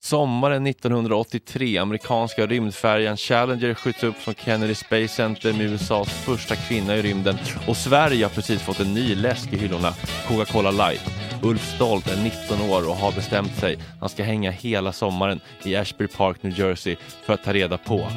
[0.00, 6.96] Sommaren 1983, amerikanska rymdfärjan Challenger skjuts upp från Kennedy Space Center med USAs första kvinna
[6.96, 9.94] i rymden och Sverige har precis fått en ny läsk i hyllorna,
[10.28, 11.02] Coca-Cola Light.
[11.42, 13.78] Ulf Stolt är 19 år och har bestämt sig.
[14.00, 16.96] Han ska hänga hela sommaren i Ashbury Park, New Jersey
[17.26, 18.08] för att ta reda på,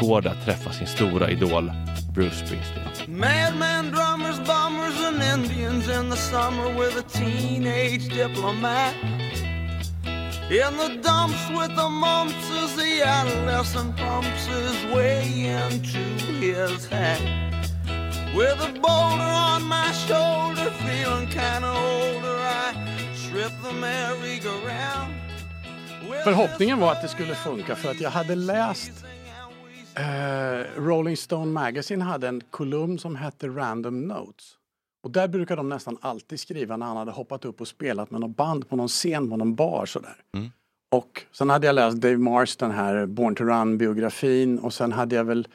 [0.00, 1.72] går det att träffa sin stora idol
[2.14, 2.88] Bruce Springsteen?
[3.06, 8.94] Madman drummers, bombers, and Indians in the summer with a teenage diplomat.
[10.50, 15.98] In the dumps with the mumps as the adolescent pumps his way into
[16.40, 17.20] his hat.
[18.34, 22.74] With a boulder on my shoulder, feeling kinda older, I
[23.28, 25.14] trip the merry-go-round.
[26.24, 29.04] Förhoppningen var att det skulle funka för att jag hade läst
[29.94, 34.56] eh, Rolling Stone Magazine hade en kolumn som hette Random Notes.
[35.02, 38.20] Och där brukar de nästan alltid skriva när han hade hoppat upp och spelat med
[38.20, 40.16] något band på någon scen på någon bar sådär.
[40.92, 44.92] Och sen hade jag läst Dave Mars, den här Born to Run biografin och sen
[44.92, 45.48] hade jag väl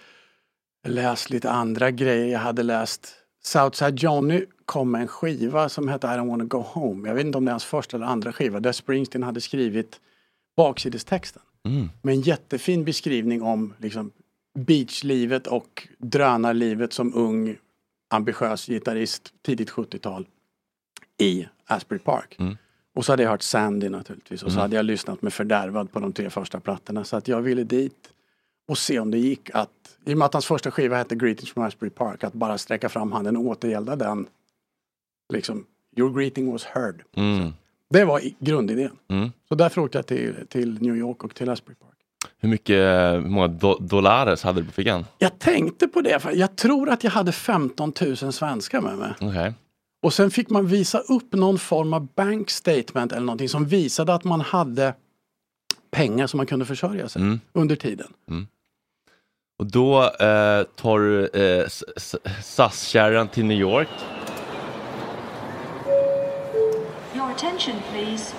[0.87, 2.27] läst lite andra grejer.
[2.31, 6.57] Jag hade läst Southside Johnny kom med en skiva som hette I don't wanna go
[6.57, 7.07] home.
[7.07, 9.99] Jag vet inte om det är hans första eller andra skiva där Springsteen hade skrivit
[10.57, 11.41] baksidestexten.
[12.01, 14.11] Med en jättefin beskrivning om liksom,
[14.59, 17.57] beachlivet och drönarlivet som ung
[18.09, 20.27] ambitiös gitarrist tidigt 70-tal
[21.17, 22.37] i Asbury Park.
[22.95, 25.99] Och så hade jag hört Sandy naturligtvis och så hade jag lyssnat med Fördärvad på
[25.99, 28.09] de tre första plattorna så att jag ville dit
[28.67, 31.53] och se om det gick att, i och med att hans första skiva hette Greetings
[31.53, 34.27] from Asbury Park, att bara sträcka fram handen och återgälda den.
[35.33, 35.65] Liksom,
[35.97, 37.03] your greeting was heard.
[37.15, 37.53] Mm.
[37.89, 38.97] Det var grundidén.
[39.07, 39.31] Mm.
[39.49, 41.94] Så därför åkte jag till, till New York och till Asbury Park.
[42.45, 42.75] Hur mycket,
[43.15, 45.05] hur många do dollares hade du på fickan?
[45.17, 49.11] Jag tänkte på det, för jag tror att jag hade 15 000 svenskar med mig.
[49.21, 49.53] Okej.
[50.03, 54.13] Och sen fick man visa upp någon form av bank statement eller någonting som visade
[54.13, 54.93] att man hade
[55.91, 57.39] pengar som man kunde försörja sig Mm.
[57.53, 58.07] under tiden.
[59.59, 61.67] Och då eh, tar du eh,
[62.41, 63.89] SAS-kärran till New York.
[67.15, 68.35] Your attention, please.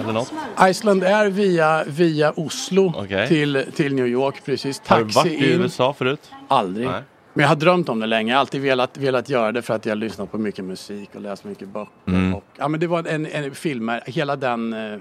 [0.00, 0.32] Eller något.
[0.70, 3.28] Iceland är via, via Oslo Okej.
[3.28, 4.82] till, till New York precis.
[4.86, 5.60] Har du Taxi varit i in.
[5.60, 6.30] USA förut?
[6.48, 6.86] Aldrig.
[6.86, 7.02] Nej.
[7.34, 8.32] Men jag har drömt om det länge.
[8.32, 11.20] Jag har alltid velat, velat göra det för att jag lyssnat på mycket musik och
[11.20, 11.92] läst mycket böcker.
[12.06, 12.34] Mm.
[12.34, 14.98] Och, ja, men det var en, en filmer, hela den eh,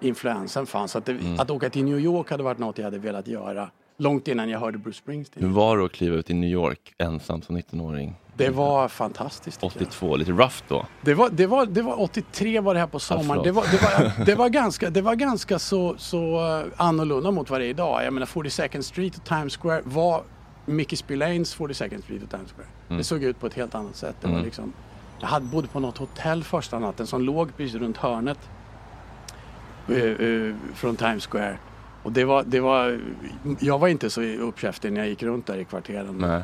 [0.00, 0.96] influensen fanns.
[0.96, 1.40] Att, det, Mm.
[1.40, 3.70] att åka till New York hade varit något jag hade velat göra.
[3.98, 5.46] Långt innan jag hörde Bruce Springsteen.
[5.46, 8.14] Hur var det att kliva ut i New York ensam som 19-åring?
[8.38, 9.60] Det var fantastiskt.
[9.60, 9.86] tycker jag.
[9.86, 10.86] 82, lite rough då.
[11.00, 13.26] Det var, det, var, det var 83 var det här på sommaren.
[13.26, 13.44] förlåt.
[13.44, 17.50] det, var, det, var, det var ganska, det var ganska så, så eh, annorlunda mot
[17.50, 18.04] vad det är idag.
[18.04, 20.22] Jag menar 42nd Street och Times Square var
[20.66, 22.68] Mickey Spillanes 42nd Street och Times Square.
[22.88, 22.98] Mm.
[22.98, 24.16] Det såg ut på ett helt annat sätt.
[24.20, 24.72] Det var liksom,
[25.20, 28.38] jag hade bodde på något hotell första natten som låg precis runt hörnet
[29.88, 31.58] eh, eh, från Times Square.
[32.02, 33.00] Och det var, det var,
[33.60, 36.18] jag var inte så uppkäftig när jag gick runt där i kvarteren.
[36.18, 36.42] Nej,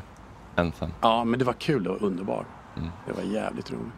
[0.57, 0.91] ensam.
[1.01, 2.47] Ja, men det var kul och underbart.
[2.77, 2.89] Mm.
[3.07, 3.93] Det var jävligt roligt.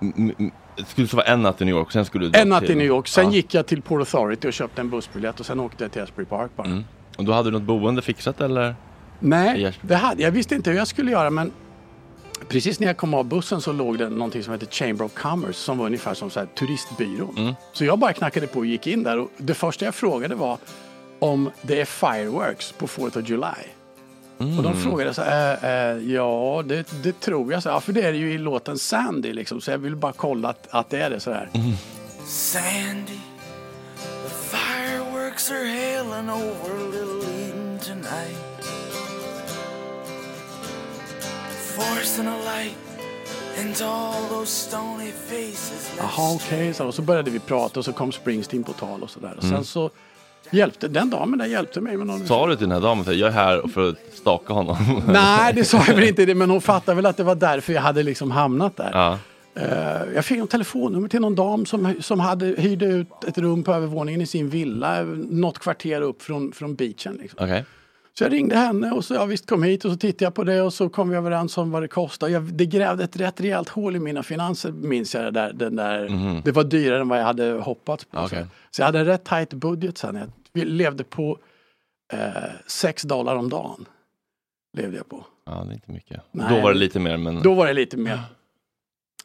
[0.00, 0.50] M-
[0.86, 2.74] skulle vara en natt i New York och sen skulle du En natt till- i
[2.74, 3.08] New York.
[3.08, 3.30] Sen Ja.
[3.32, 6.26] gick jag till Port Authority och köpte en bussbiljett och sen åkte jag till Asbury
[6.26, 6.66] Park bara.
[6.66, 6.84] Mm.
[7.18, 8.74] Och då hade du något boende fixat eller?
[9.20, 11.50] Nej, det hade, jag visste inte hur jag skulle göra men
[12.48, 15.52] precis när jag kom av bussen så låg det någonting som heter Chamber of Commerce
[15.58, 17.34] som var ungefär som så här, turistbyrån.
[17.38, 17.54] Mm.
[17.72, 20.58] Så jag bara knackade på och gick in där och det första jag frågade var
[21.18, 23.68] om det är fireworks på 4th of July.
[24.38, 24.62] Och Mm.
[24.62, 27.62] de frågade så här, äh, äh, ja det, det tror jag.
[27.62, 29.60] Så, ja, för det är det ju i låten Sandy liksom.
[29.60, 31.48] Så jag vill bara kolla att, att det är det så här.
[31.54, 31.72] Mm.
[32.26, 33.18] Sandy,
[34.24, 38.38] the fireworks are hailing over Little Eden tonight.
[41.76, 42.74] Forcing a light
[45.98, 46.74] Jaha, okej.
[46.74, 46.86] så.
[46.86, 49.34] Och så började vi prata och så kom Springsteen på tal och sådär.
[49.38, 49.56] Och Mm.
[49.56, 49.90] sen så
[50.50, 52.26] hjälpte, den damen där hjälpte mig med någon...
[52.26, 54.76] Sa du till den här damen att jag är här för att staka honom?
[55.08, 57.82] Nej, det sa jag väl inte men hon fattade väl att det var därför jag
[57.82, 58.90] hade liksom hamnat där.
[58.92, 59.18] ja.
[59.54, 63.62] Eh, jag fick en telefonnummer till någon dam som, som hade hyrde ut ett rum
[63.64, 67.18] på övervåningen i sin villa, eh, något kvarter upp från, från beachen.
[67.22, 67.38] Liksom.
[67.44, 67.64] Okej.
[68.18, 70.44] Så jag ringde henne och så ja, visst kom hit och så tittade jag på
[70.44, 72.32] det och så kom vi överens om vad det kostade.
[72.32, 75.52] Jag, det grävde ett rätt rejält hål i mina finanser minns jag det där.
[75.52, 78.18] Den där Det var dyrare än vad jag hade hoppats på.
[78.18, 78.42] Okej.
[78.42, 78.48] Så.
[78.70, 80.14] så jag hade en rätt tajt budget sen.
[80.14, 81.38] Jag vi levde på
[82.12, 82.18] eh,
[82.66, 83.84] 6 dollar om dagen.
[84.76, 85.24] Levde jag på.
[85.46, 86.20] Ja, det är inte mycket.
[86.32, 86.46] Nej.
[86.48, 87.42] Då var det lite mer men...
[87.42, 88.20] Då var det lite mer.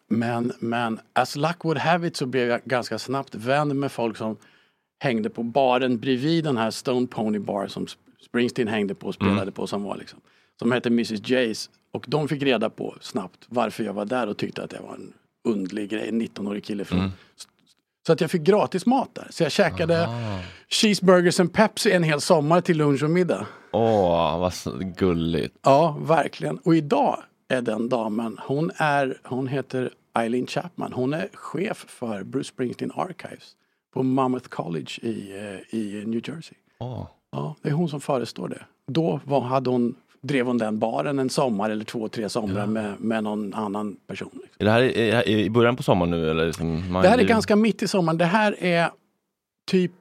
[0.08, 4.18] Men, men as luck would have it så blev jag ganska snabbt vän med folk
[4.18, 4.38] som
[5.00, 7.88] hängde på baren bredvid den här Stone Pony Bar som
[8.34, 10.20] Springsteen hängde på och spelade på som var liksom.
[10.60, 11.70] Som hette Mrs Jays.
[11.92, 14.94] Och de fick reda på snabbt varför jag var där och tyckte att jag var
[14.94, 15.14] en
[15.48, 16.10] undlig grej.
[16.10, 17.12] En 19-årig kille från,
[18.08, 19.28] Så att jag fick gratis mat där.
[19.30, 20.10] Så jag käkade
[20.70, 23.48] cheeseburgers and Pepsi en hel sommar till lunch och middag.
[23.72, 24.54] Åh, vad
[24.98, 25.58] gulligt.
[25.62, 26.58] Ja, verkligen.
[26.58, 30.94] Och idag är den damen, hon, är, hon heter Eileen Chapman.
[30.94, 33.56] Hon är chef för Bruce Springsteen Archives
[33.94, 36.58] på Monmouth College i, eh, i New Jersey.
[36.80, 37.08] Åh.
[37.34, 38.62] Ja, det är hon som förestår det.
[38.88, 42.94] Då var, hade hon, drev hon den baren en sommar eller två, tre somrar med,
[43.00, 44.30] med någon annan person.
[44.34, 44.56] Liksom.
[44.60, 46.46] Är det här är- i början på sommaren nu eller?
[46.46, 48.18] Liksom, Det här är ganska mitt i sommaren.
[48.18, 48.90] Det här är
[49.72, 49.92] typ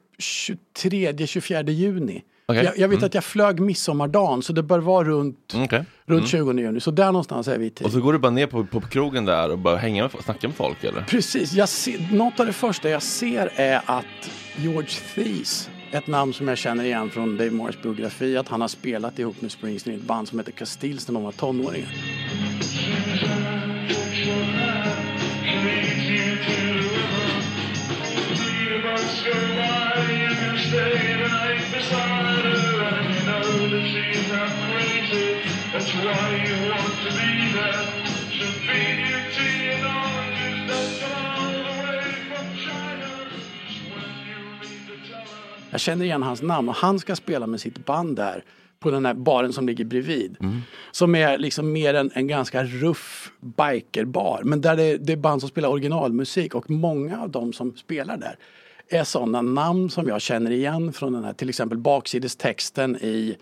[0.75, 2.23] 23-24 juni.
[2.45, 2.63] Okej.
[2.65, 5.85] Jag, jag vet att jag flög midsommardagen så det bör vara runt, Mm, okej.
[6.05, 6.79] runt 20 juni.
[6.79, 7.85] Så där någonstans är vi tid.
[7.87, 10.47] Och så går du bara ner på, på krogen där och bara hänga med, snacka
[10.47, 11.01] med folk eller?
[11.01, 14.05] Precis, jag ser, något av det första jag ser är att
[14.57, 18.67] George Thies, ett namn som jag känner igen från Dave Morris biografi, att han har
[18.67, 21.89] spelat ihop med Springsteen i ett band som heter Castills när de var tonåringar.
[35.73, 37.83] That's why you want to be there.
[38.37, 39.12] So feed
[45.73, 48.43] Jag känner igen hans namn och han ska spela med sitt band där
[48.79, 50.37] på den här baren som ligger bredvid.
[50.91, 54.41] Som är liksom mer en, en ganska ruff bikerbar.
[54.43, 58.17] Men där det, det är band som spelar originalmusik och många av dem som spelar
[58.17, 58.35] där
[58.93, 63.37] är sådana namn som jag känner igen från den här till exempel baksidestexten i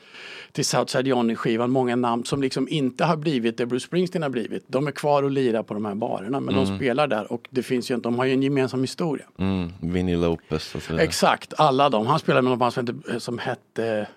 [0.52, 1.72] till Southside Johnny-skivan.
[1.72, 4.64] Många namn som liksom inte har blivit det Bruce Springsteen har blivit.
[4.68, 7.64] De är kvar och lirar på de här barerna men de spelar där och det
[7.64, 9.26] finns ju, inte- de har ju en gemensam historia.
[9.38, 11.06] Mm, Vinnie Lopez och så vidare.
[11.08, 12.08] Exakt, alla de.
[12.08, 14.08] Han spelade med något band som hette, som hette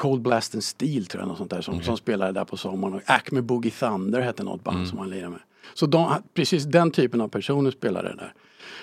[0.00, 2.94] Cold Blast and Steel tror jag, något sånt där, som, som spelade där på sommaren.
[2.94, 5.40] Och Acme Boogie Thunder hette något band som han lirade med.
[5.74, 8.34] Så de, precis den typen av personer spelade där.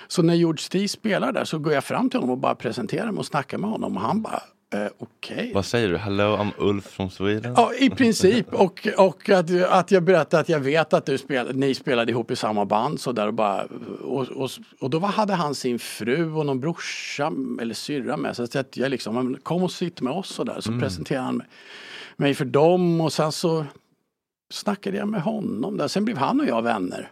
[0.08, 3.10] Så när George Stee spelar där så går jag fram till honom och bara presenterar
[3.12, 4.42] mig och snackar med honom och han bara,
[4.74, 5.50] eh, okej.
[5.54, 5.96] Vad säger du?
[5.96, 7.54] Hello, I'm Ulf from Sweden.
[7.56, 8.54] Ja, i princip.
[8.54, 12.30] Och, och att, att jag berättade att jag vet att du spel, ni spelade ihop
[12.30, 13.00] i samma band.
[13.00, 13.64] Så där och, bara,
[14.04, 14.50] och, och,
[14.80, 18.48] och då hade han sin fru och någon brorsa eller syrra med sig.
[18.48, 20.60] Så att jag liksom, "Men kom och sitt med oss och där.
[20.60, 21.46] Så presenterade han mig-
[22.16, 23.64] mig för dem och sen så
[24.52, 25.88] snackade jag med honom där.
[25.88, 27.10] Sen blev han och jag vänner.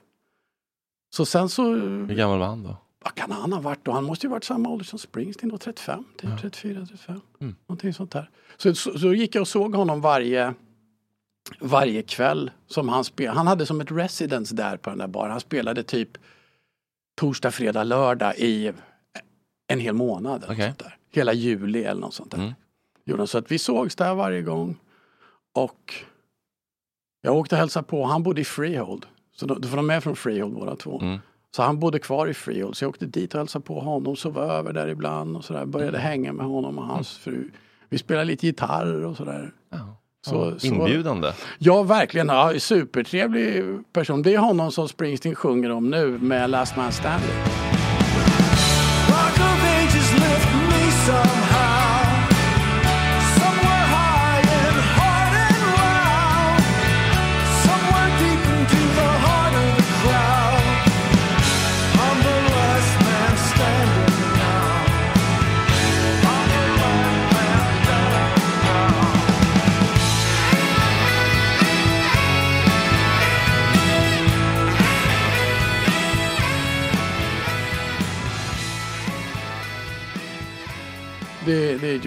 [1.10, 2.76] Så sen så, Hur gammal var han då?
[3.04, 3.92] vad kan han ha varit då?
[3.92, 7.20] Han måste ju varit samma ålder som Springsteen då, 35, typ 34, 35.
[7.66, 8.30] Någonting sånt där.
[8.56, 10.54] Så, så, så gick jag och såg honom varje,
[11.60, 13.38] varje kväll som han spelade.
[13.38, 15.30] Han hade som ett residence där på den där baren.
[15.30, 16.08] Han spelade typ
[17.20, 18.72] torsdag, fredag, lördag i
[19.66, 20.44] en hel månad.
[20.44, 20.66] Eller Okej.
[20.66, 20.96] sånt där.
[21.12, 22.38] Hela juli eller något sånt där.
[22.38, 22.52] Mm.
[23.04, 23.26] Gjorde.
[23.26, 24.76] Så att vi sågs där varje gång.
[25.54, 25.94] Och
[27.22, 28.04] jag åkte och hälsade på.
[28.04, 29.06] Han bodde i Freehold.
[29.40, 31.00] Så då, då får de är från Freehold båda två.
[31.00, 31.18] Mm.
[31.56, 32.76] Så han bodde kvar i Freehold.
[32.76, 34.16] Så jag åkte dit och hälsade på honom.
[34.16, 35.66] Sov över där ibland och sådär.
[35.66, 36.08] Började Mm.
[36.10, 37.50] hänga med honom och hans fru.
[37.88, 39.52] Vi spelade lite gitarr och sådär.
[39.70, 39.96] Ja.
[40.26, 41.32] Så, så, Inbjudande.
[41.58, 42.28] Ja, verkligen.
[42.28, 44.22] Ja, supertrevlig person.
[44.22, 47.30] Det är honom som Springsteen sjunger om nu med Last Man Standing.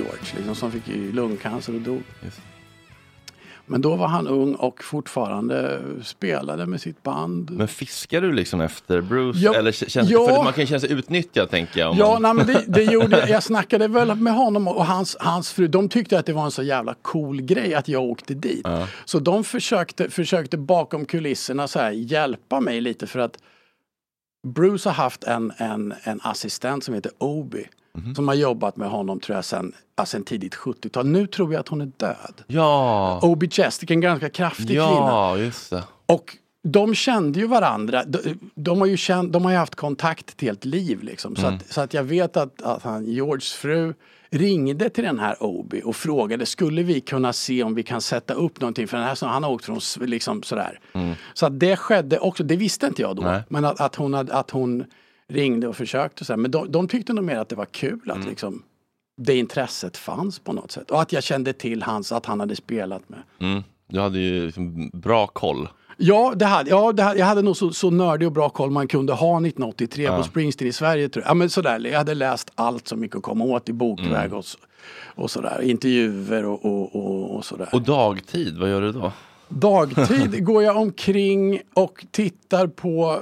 [0.04, 0.84] George liksom, som fick
[1.14, 2.04] lungcancer och dog.
[2.22, 2.40] Just.
[3.66, 7.52] Men då var han ung och fortfarande spelade med sitt band.
[7.52, 9.40] Men fiskar du liksom efter Bruce?
[9.40, 10.28] Ja, Eller känns, ja.
[10.28, 11.96] för man kan ju känna sig utnyttjad tänker jag.
[11.96, 13.30] Ja, man, nej, det, det gjorde jag.
[13.30, 15.68] Jag snackade väl med honom och hans, hans fru.
[15.68, 18.68] De tyckte att det var en så jävla cool grej att jag åkte dit.
[19.06, 23.38] Så de försökte, försökte bakom kulisserna så här, hjälpa mig lite för att
[24.48, 27.68] Bruce har haft en, en, en assistent som heter Obi.
[28.16, 31.08] Som har jobbat med honom tror jag sen, ja, sen tidigt 70-tal.
[31.08, 32.44] Nu tror jag att hon är död.
[32.48, 34.82] ja, Obi Chestick, en ganska kraftig kvinna.
[34.82, 35.84] ja, just det.
[36.06, 38.04] Och de kände ju varandra.
[38.04, 41.04] De, de, har, ju känt, de har ju haft kontakt ett helt liv.
[41.04, 41.36] Liksom.
[41.36, 43.94] Så, att, så att jag vet att, att han, Georges fru
[44.30, 48.34] ringde till den här Obi och frågade skulle vi kunna se om vi kan sätta
[48.34, 50.80] upp någonting för den här han har åkt från liksom sådär.
[51.34, 53.22] Så att det skedde också, det visste inte jag då.
[53.22, 53.42] Nej.
[53.50, 54.84] Men att, att, hon hade, att hon
[55.34, 56.26] ringde och försökte.
[56.26, 56.38] Så här.
[56.38, 58.64] Men de, de tyckte nog mer att det var kul att liksom,
[59.22, 60.92] det intresset fanns på något sätt.
[60.92, 63.20] Och att jag kände till hans, att han hade spelat med.
[63.40, 63.64] Mm.
[63.88, 65.68] Du hade ju liksom bra koll.
[65.98, 68.72] Ja, det hade, ja det hade, jag hade nog så, så nördig och bra koll
[68.72, 71.10] man kunde ha 1983 på Springsteen i Sverige.
[71.10, 71.30] Tror jag.
[71.30, 74.34] Ja, men sådär, jag hade läst allt som gick att komma åt i bokväg Mm.
[74.38, 74.46] och,
[75.16, 75.62] och sådär.
[75.62, 77.70] Intervjuer och, och, och, och sådär.
[77.72, 79.12] Och dagtid, vad gör du då?
[79.48, 83.20] Dagtid går jag omkring och tittar på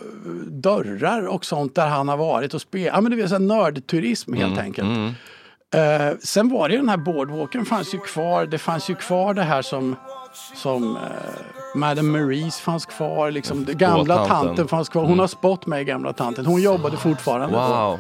[0.48, 2.94] dörrar och sånt där han har varit och spelat.
[2.96, 5.16] Ja men det så här nördturism helt Mm, enkelt.
[5.74, 8.46] Eh, sen var det ju den här boardwalken fanns ju kvar.
[8.46, 9.96] Det fanns ju kvar det här som,
[10.56, 11.02] som eh,
[11.76, 13.32] Madame Maurice fanns kvar.
[13.32, 14.48] Liksom, det gamla tanten.
[14.48, 14.68] tanten.
[14.68, 15.04] fanns kvar.
[15.06, 16.46] Hon har spott mig, gamla tanten.
[16.46, 17.48] Hon jobbade fortfarande.
[17.58, 18.00] Wow.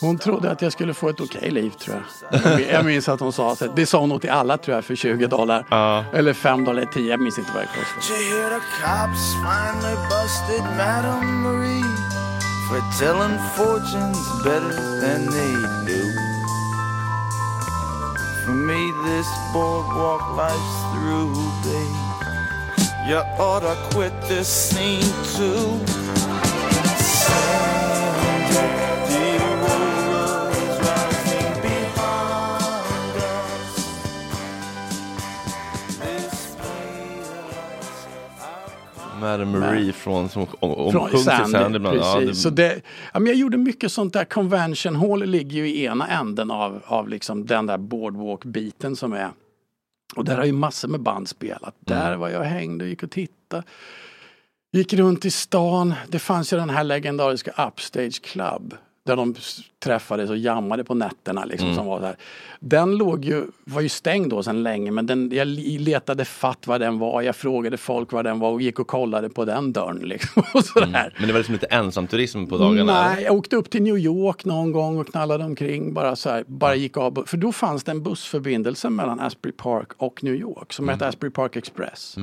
[0.00, 1.96] Hon trodde att jag skulle få ett okej liv tror
[2.30, 2.40] jag.
[2.44, 3.66] Jag min- Jag minns att hon sa så.
[3.76, 5.66] Det sa hon nog till alla tror jag för 20 dollar.
[5.70, 6.04] Ja.
[6.12, 7.10] Eller 5 dollar, 10.
[7.10, 8.02] Jag minns inte vad det kostade.
[18.44, 18.94] For telling fortunes better than they do?
[18.94, 21.34] For me, this boardwalk life's through,
[21.64, 23.08] babe.
[23.08, 25.02] You ought to quit this scene
[25.36, 26.33] too.
[39.24, 41.98] Madame Marie från som om, Från Sandy, ibland.
[41.98, 42.42] Ja, precis.
[42.42, 42.80] Så det, det,
[43.12, 44.24] ja, men jag gjorde mycket sånt där.
[44.24, 49.30] Convention Hall ligger ju i ena änden av, av liksom den där boardwalk-biten som är.
[50.16, 51.74] Och där har ju massor med band spelat.
[51.80, 53.62] Där var jag hängde och gick och tittade.
[54.72, 55.94] Gick runt i stan.
[56.08, 58.74] Det fanns ju den här legendariska Upstage Club.
[59.06, 59.34] Där de
[59.84, 61.44] träffades och jammade på nätterna.
[61.44, 62.16] Liksom, som var så här.
[62.60, 66.78] Den låg ju, var ju stängd då sedan länge men den, jag letade fatt var
[66.78, 67.22] den var.
[67.22, 69.98] Jag frågade folk var den var och gick och kollade på den dörren.
[69.98, 71.14] Liksom, och sådär.
[71.18, 73.08] men det var liksom inte ensamturism på dagarna?
[73.08, 75.94] Nej, jag åkte upp till New York någon gång och knallade omkring.
[75.94, 77.24] Bara så här, bara gick av.
[77.26, 81.30] För då fanns det en bussförbindelse mellan Asbury Park och New York som hette Asbury
[81.32, 82.16] Park Express.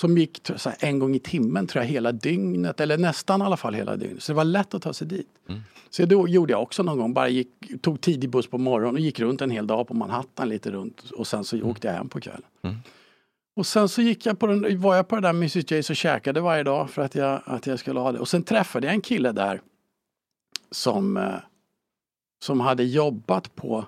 [0.00, 3.56] Som gick här, en gång i timmen tror jag hela dygnet, eller nästan i alla
[3.56, 4.22] fall hela dygnet.
[4.22, 5.28] Så det var lätt att ta sig dit.
[5.90, 7.48] Så då gjorde jag också någon gång, bara gick,
[7.80, 11.10] tog tidig buss på morgonen och gick runt en hel dag på Manhattan lite runt
[11.10, 12.42] och sen så åkte jag hem på kvällen.
[13.56, 15.96] Och sen så gick jag på den, var jag på det där Mrs Jays och
[15.96, 18.18] käkade varje dag för att jag, att jag skulle ha det.
[18.18, 19.60] Och sen träffade jag en kille där
[20.70, 21.34] som, eh,
[22.44, 23.84] som hade jobbat på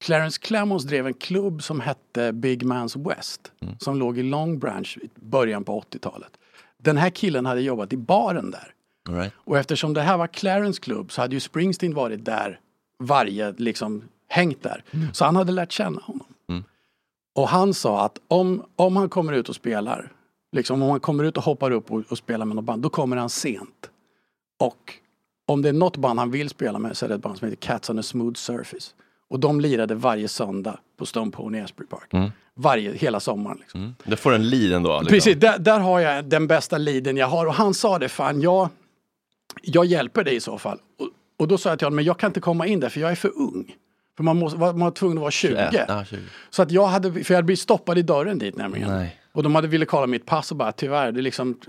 [0.00, 3.52] Clarence Clemons drev en klubb som hette Big Man's West.
[3.78, 6.30] Som låg i Long Branch i början på 80-talet.
[6.78, 8.74] Den här killen hade jobbat i baren där.
[9.08, 9.32] Right.
[9.36, 12.60] Och eftersom det här var Clarence klubb så hade ju Springsteen varit där
[12.98, 14.84] varje, liksom hängt där.
[15.12, 16.26] Så han hade lärt känna honom.
[17.34, 20.12] Och han sa att om, om han kommer ut och spelar,
[20.52, 22.88] liksom om han kommer ut och hoppar upp och, och spelar med något band, då
[22.88, 23.90] kommer han sent.
[24.58, 24.94] Och
[25.46, 27.48] om det är något band han vill spela med så är det ett band som
[27.48, 28.94] heter Cats on a smooth surface.
[29.30, 32.32] Och de lirade varje söndag på Stone Pony i Asbury Park.
[32.54, 33.58] Varje, hela sommaren.
[33.60, 33.80] Liksom.
[33.80, 33.94] Mm.
[34.04, 35.00] Det får en lead ändå.
[35.00, 35.06] Liksom.
[35.06, 37.46] Precis, där, där har jag den bästa leaden jag har.
[37.46, 38.68] Och han sa det, fan jag,
[39.62, 40.78] jag hjälper dig i så fall.
[40.98, 43.00] Och, och då sa jag till honom, men jag kan inte komma in där för
[43.00, 43.74] jag är för ung.
[44.16, 45.68] För man, måste, man var tvungen att vara 20.
[45.72, 46.18] Ja, ja, 20.
[46.50, 48.90] Så att jag hade, för jag hade blivit stoppad i dörren dit nämligen.
[48.90, 49.16] Nej.
[49.32, 51.60] Och de hade ville kolla mitt pass och bara tyvärr, det är liksom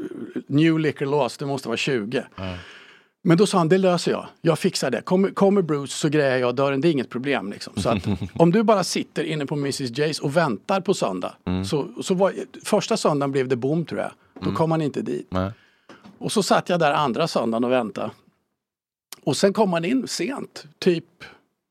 [0.47, 2.23] new liquor laws, det måste vara 20.
[3.23, 4.27] Men då sa han, det löser jag.
[4.41, 5.01] Jag fixar det.
[5.01, 7.51] Kommer, kommer Bruce så grejar jag dörren, det är inget problem.
[7.51, 7.73] Liksom.
[7.75, 11.33] Så att om du bara sitter inne på Mrs Jays och väntar på söndag.
[11.69, 12.33] Så, så var,
[12.65, 14.11] första söndagen blev det bom tror jag.
[14.43, 15.27] Då kom han inte dit.
[15.29, 15.51] Nej.
[16.17, 18.11] Och så satt jag där andra söndagen och väntade.
[19.23, 21.05] Och sen kom han in sent, typ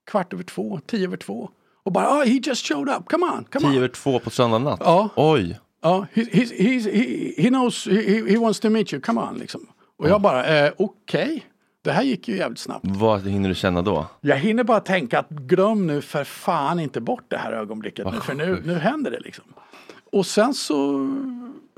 [0.07, 1.51] kvart över två, tio över två.
[1.83, 3.77] Och bara, oh, he just showed up, come on, come Tio on.
[3.77, 4.81] över två på söndag natt?
[4.85, 5.09] Ja.
[5.17, 5.59] Oj.
[5.83, 9.39] Ja, he, he, he, he, he knows, he, he wants to meet you, come on
[9.39, 9.67] liksom.
[10.01, 11.47] Och jag bara, eh, okej,
[11.83, 12.85] det här gick ju jävligt snabbt.
[12.87, 14.07] Vad hinner du känna då?
[14.21, 18.21] Jag hinner bara tänka att glöm nu för fan inte bort det här ögonblicket nu,
[18.21, 19.45] för nu, nu händer det liksom.
[20.13, 20.77] Och sen så,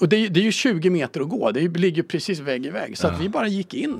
[0.00, 2.70] och det, är- det är ju 20 meter att gå, det ligger precis vägg i
[2.70, 2.98] vägg.
[2.98, 3.96] Så att vi bara gick in.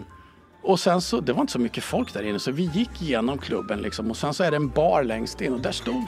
[0.64, 3.38] Och sen så, det var inte så mycket folk där inne så vi gick igenom
[3.38, 6.05] klubben liksom och sen så är det en bar längst in och där stod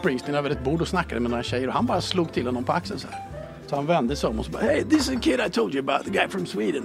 [0.00, 2.64] Springsteen över ett bord och snackade med några tjejer och han bara slog till honom
[2.64, 3.20] på axeln så här.
[3.66, 5.74] Så han vände sig om och så bara Hey this is the kid I told
[5.74, 6.84] you about, the guy from Sweden.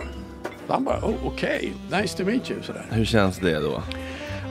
[0.68, 2.86] Så han bara oh, okej, nice to meet you sådär.
[2.90, 3.84] Hur känns det då?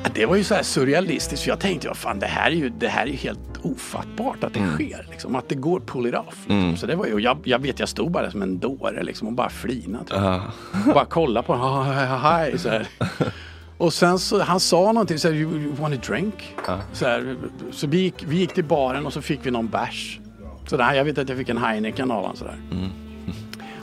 [0.05, 2.55] Ja, Det var ju så här surrealistiskt för jag tänkte, vad fan det här är
[2.55, 5.07] ju, det här är helt ofattbart att det sker.
[5.11, 6.37] Liksom, att det går pull it off.
[6.47, 6.77] Liksom.
[6.77, 9.35] Så det var ju, jag, jag vet, jag stod bara som en dåre liksom, och
[9.35, 10.05] bara flinade.
[10.11, 10.95] jag.
[10.95, 12.87] Bara kolla på honom, hi, så här.
[13.79, 16.55] Och sen så, han sa någonting så här, you, you want a drink?
[16.93, 17.37] Så, här,
[17.73, 20.19] så vi, gick, vi gick till baren och så fick vi någon bärs.
[20.67, 22.59] Så där, jag vet att jag fick en Heineken av honom sådär.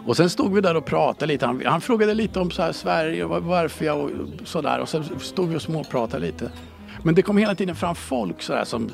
[0.05, 1.45] Och sen stod vi där och pratade lite.
[1.45, 4.09] Han, han frågade lite om så Sverige och var- varför jag och
[4.43, 4.79] sådär.
[4.79, 6.51] Och sen stod vi och småpratade lite.
[7.03, 8.89] Men det kom hela tiden fram folk sådär som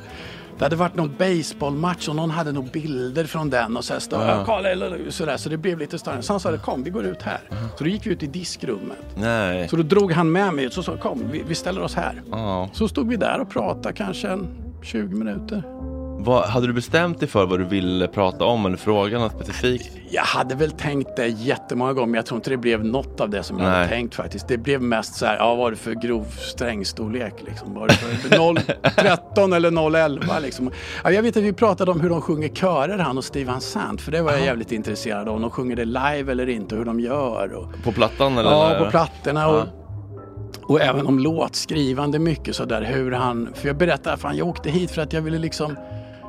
[0.58, 4.20] det hade varit någon baseballmatch och någon hade nog bilder från den och så stod,
[4.22, 4.60] ja.
[4.66, 6.22] eller- sådär, så det blev lite större.
[6.22, 7.40] Så han sa kom vi går ut här.
[7.78, 8.98] Så då gick vi ut i diskrummet.
[9.18, 9.68] Nej.
[9.70, 12.22] Så då drog han med mig ut och sa kom vi, vi ställer oss här.
[12.32, 12.70] Ja.
[12.74, 14.48] Så stod vi där och pratade kanske en
[14.84, 15.64] 20 minuter.
[16.22, 19.92] Vad, hade du bestämt dig för vad du ville prata om eller fråga något specifikt?
[20.12, 23.30] Jag hade väl tänkt det jättemånga gånger men jag tror inte det blev något av
[23.30, 23.90] det som jag hade Nej.
[23.90, 24.48] tänkt faktiskt.
[24.48, 27.74] Det blev mest så här, ja vad var det för grov strängstorlek liksom?
[27.74, 28.30] Var det för
[29.04, 30.72] 013 eller 011 liksom?
[31.04, 33.62] Ja, jag vet att vi pratade om hur de sjunger körer han och Steve Van
[33.62, 35.36] Sant för det var jag jävligt intresserad av.
[35.36, 37.54] Om de sjunger det live eller inte och hur de gör.
[37.54, 38.52] Och, På plattan eller?
[38.52, 39.48] ja, när- på plattorna.
[39.48, 39.64] Och,
[40.64, 44.92] och även om låtskrivande mycket sådär hur han, för jag berättade, fan jag åkte hit
[44.92, 45.76] för att jag ville liksom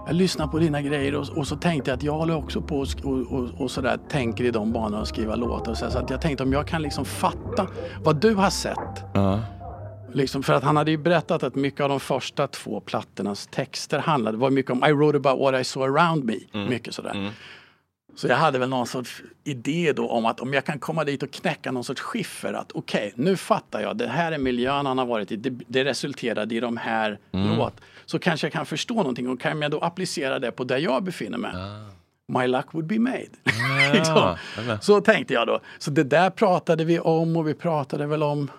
[0.07, 2.79] jag lyssnade på dina grejer och, och så tänkte jag att jag håller också på
[2.79, 5.75] och, och, och, och sådär tänker i de banorna och skriva låtar.
[5.75, 7.69] Så, så att jag tänkte om jag kan liksom fatta
[8.03, 9.05] vad du har sett.
[9.15, 9.41] Ja.
[10.13, 13.99] Liksom, för att han hade ju berättat att mycket av de första två plattornas texter
[13.99, 16.67] handlade, var mycket om I wrote about what I saw around me.
[16.69, 17.33] Mycket sådär.
[18.15, 21.23] Så jag hade väl någon sorts idé då om att om jag kan komma dit
[21.23, 24.99] och knäcka någon sorts skiffer att okej, nu fattar jag, det här är miljön han
[24.99, 27.81] har varit i, det, det resulterade i de här låt.
[28.11, 31.03] Så kanske jag kan förstå någonting och kan jag då applicera det på där jag
[31.05, 31.53] befinner mig.
[32.29, 33.27] My luck would be made.
[33.93, 34.37] liksom.
[34.57, 34.85] jag med.
[34.85, 35.61] Så tänkte jag då.
[35.79, 38.51] Så det där pratade vi om och vi pratade väl om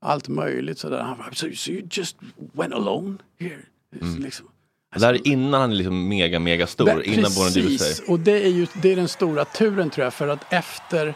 [0.00, 1.02] allt möjligt sådär.
[1.02, 2.16] Han bara, so, so you just
[2.52, 3.58] went alone here?
[4.18, 4.46] Liksom.
[4.96, 8.44] Det här är innan han är liksom mega, mega stor, Det- innan Precis, och det
[8.44, 11.14] är ju det är den stora turen tror jag för att efter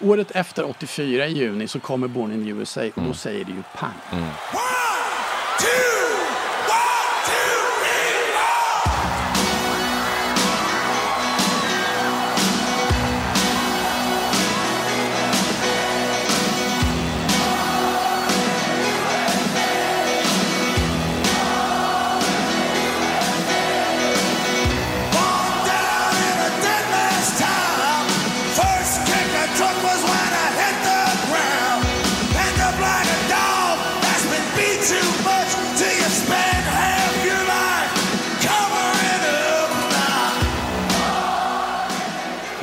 [0.00, 3.08] året efter 84 i juni så kommer Born in the USA och Mm.
[3.08, 3.90] då säger det ju pang.
[5.60, 5.99] down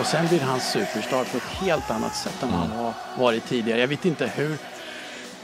[0.08, 3.80] Och sen blir han superstar på ett helt annat sätt än han har varit tidigare.
[3.80, 4.58] Jag vet inte hur.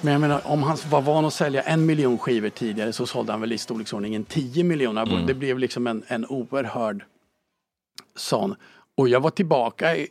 [0.01, 3.31] Men jag menar, om han var van att sälja en miljon skivor tidigare så sålde
[3.31, 5.23] han väl i storleksordningen 10 miljoner.
[5.27, 7.03] Det blev liksom en, en oerhörd
[8.15, 8.55] sån.
[8.97, 10.01] Och jag var tillbaka i,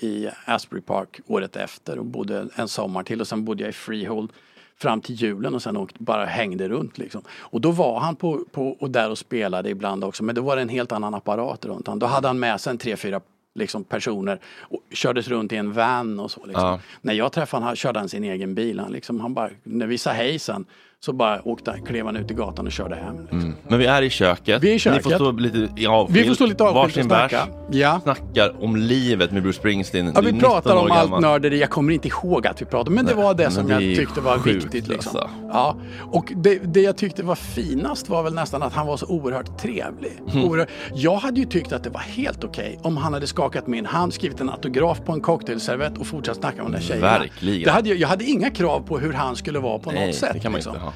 [0.00, 3.72] i, Asbury Park året efter och bodde en sommar till och sen bodde jag i
[3.72, 4.32] Freehold
[4.76, 7.22] fram till julen och sen åkte, bara hängde runt liksom.
[7.30, 10.56] Och då var han på, på, och där och spelade ibland också men då var
[10.56, 11.98] det en helt annan apparat runt han.
[11.98, 13.20] Då hade han med sig en tre, fyra
[13.60, 16.46] liksom, personer och kördes runt i en van och så.
[16.46, 16.64] Liksom.
[16.64, 16.80] Ja.
[17.00, 18.80] När jag träffade honom körde han sin egen bil.
[18.80, 20.66] Han, liksom, han bara, när vi sa hej sen
[21.04, 23.20] så bara åkte, klev han ut i gatan och körde hem.
[23.20, 23.54] Liksom.
[23.68, 24.62] Men vi är i köket.
[24.62, 25.14] Vi är i Ni får köket.
[25.14, 26.18] stå lite i avskilt.
[26.18, 27.30] Vi får stå lite avskilt Varsin och bärs.
[27.30, 27.48] snacka.
[27.70, 28.00] Ja.
[28.02, 30.12] Snackar om livet med Bruce Springsteen.
[30.14, 31.20] Ja, vi pratar 19 år om allt gammal.
[31.20, 31.60] nörderi.
[31.60, 33.96] Jag kommer inte ihåg att vi pratade, men det Nej, var det som det jag
[33.96, 34.88] tyckte var sjukt, viktigt.
[34.88, 35.16] Liksom.
[35.20, 35.30] alltså.
[35.52, 35.76] Ja.
[36.12, 39.58] Och det, det jag tyckte var finast var väl nästan att han var så oerhört
[39.58, 40.12] trevlig.
[40.32, 40.44] Mm.
[40.44, 43.86] Oerhört, jag hade ju tyckt att det var helt okej om han hade skakat min
[43.86, 47.02] hand, skrivit en autograf på en cocktailservett och fortsatt snacka med den där tjejen.
[47.02, 47.64] Verkligen.
[47.64, 50.14] Det hade, jag, jag hade inga krav på hur han skulle vara på Nej, något
[50.16, 50.30] sätt.
[50.32, 50.74] det kan man liksom.
[50.74, 50.89] inte ha.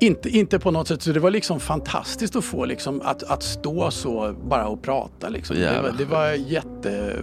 [0.00, 3.42] Inte, inte på något sätt, så det var liksom fantastiskt att få liksom att, att
[3.42, 5.56] stå så bara och prata liksom.
[5.56, 7.16] Det var, det var jätte,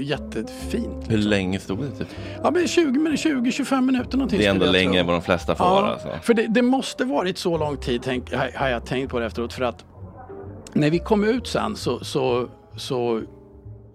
[0.00, 1.04] jättefint.
[1.08, 1.90] Hur länge stod det?
[1.90, 2.08] Typ?
[2.42, 4.38] Ja men 20 minuter, 20-25 minuter någonting.
[4.38, 5.66] Det är ändå längre än vad de flesta får.
[5.66, 6.08] Ja, Alltså.
[6.22, 9.52] för det, det måste varit så lång tid tänk, har, jag tänkt på det efteråt
[9.52, 9.84] för att
[10.72, 13.22] när vi kom ut sen så, så, så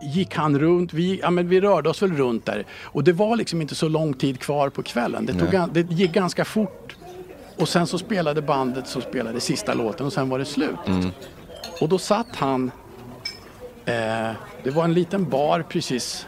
[0.01, 3.35] gick han runt, vi, ja, men vi rörde oss väl runt där och det var
[3.35, 5.25] liksom inte så lång tid kvar på kvällen.
[5.25, 6.84] Det, tog, det gick ganska fort
[7.57, 10.75] och sen så spelade bandet så spelade sista låten och sen var det slut.
[10.87, 11.09] Mm.
[11.81, 12.71] Och då satt han,
[13.85, 13.93] eh,
[14.63, 16.27] det var en liten bar precis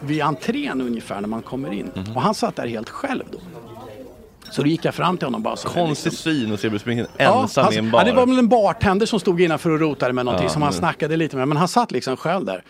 [0.00, 1.90] vid entrén ungefär när man kommer in.
[1.94, 2.16] Mhm.
[2.16, 3.38] Och han satt där helt själv då.
[4.50, 6.80] Så då gick jag fram till honom bara sa Konstig liksom, syn att se Bruce
[6.82, 8.00] Springsteen Ja, ensam han- i en bar.
[8.00, 10.62] Ja, det var väl en bartender som stod innanför och rotade med någonting Ja, som
[10.62, 11.48] han men- snackade lite med.
[11.48, 12.62] Men han satt liksom själv där.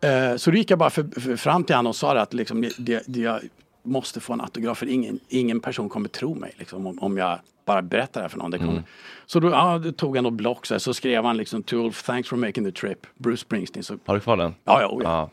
[0.00, 2.60] Eh, så då gick jag bara för, för, fram till honom och sa att liksom,
[2.78, 3.40] det, det, jag
[3.82, 7.38] måste få en autograf för ingen, ingen person kommer tro mig liksom, om, om jag
[7.64, 8.50] bara berättar det här för någon.
[8.50, 8.72] Det kommer.
[8.72, 8.84] Mm.
[9.26, 11.76] Så då, ja, då tog han då block så, här, så skrev han liksom to
[11.76, 13.84] Ulf, thanks for making the trip, Bruce Springsteen.
[13.84, 14.54] Så, Har du kvar den?
[14.64, 15.10] ja, ja, oh, ja.
[15.10, 15.30] Ja.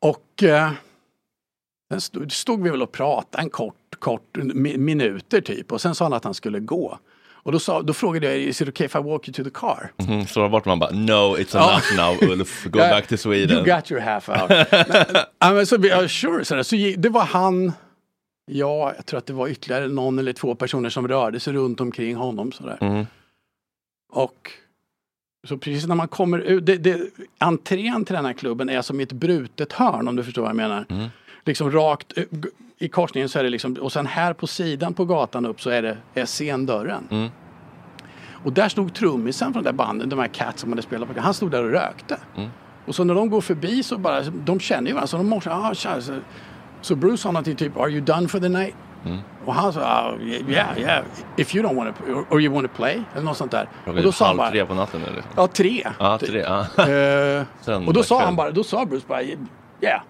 [0.00, 0.70] Och eh,
[1.90, 5.94] sen stod, stod vi väl och pratade en kort, kort mi, minuter typ och sen
[5.94, 6.98] sa han att han skulle gå.
[7.48, 9.50] Och då, sa, då frågade jag, is it okay if I walk you to the
[9.50, 9.92] car?
[9.96, 13.56] Mm, så bort man bara, no it's enough now Ulf, go back to Sweden.
[13.56, 14.50] You got your half out.
[15.40, 17.72] Nej, men så, ja, sure, så, så det var han,
[18.50, 21.80] Ja, jag tror att det var ytterligare någon eller två personer som rörde sig runt
[21.80, 22.52] omkring honom.
[22.52, 22.78] Sådär.
[22.80, 23.06] Mm.
[24.12, 24.52] Och
[25.48, 27.00] så precis när man kommer ut, det, det,
[27.38, 30.50] entrén till den här klubben är som i ett brutet hörn om du förstår vad
[30.50, 30.86] jag menar.
[30.88, 31.08] Mm.
[31.44, 32.24] Liksom rakt eh,
[32.78, 35.70] i korsningen så är det liksom, och sen här på sidan på gatan upp så
[35.70, 37.08] är det är scendörren.
[37.10, 37.28] Mm.
[38.44, 41.20] Och där stod trummisen från det där bandet, de här Cats som hade spelat på
[41.20, 42.18] han stod där och rökte.
[42.36, 42.48] Mm.
[42.86, 45.52] Och så när de går förbi så bara, de känner ju varandra så de måste,
[45.52, 46.18] ah, tja, så,
[46.80, 48.74] så Bruce sa någonting typ, are you done for the night?
[49.04, 49.18] Mm.
[49.44, 51.04] Och han sa, ah, yeah, yeah,
[51.36, 53.68] if you don't want to, or, or you want to play, eller något sånt där.
[53.84, 55.32] Klockan Och då sa han bara, tre på natten liksom.
[55.36, 55.86] ja tre.
[56.18, 56.28] Typ.
[56.28, 56.40] tre.
[57.38, 60.02] Eh, Sen och då sa han bara, då sa Bruce bara, yeah,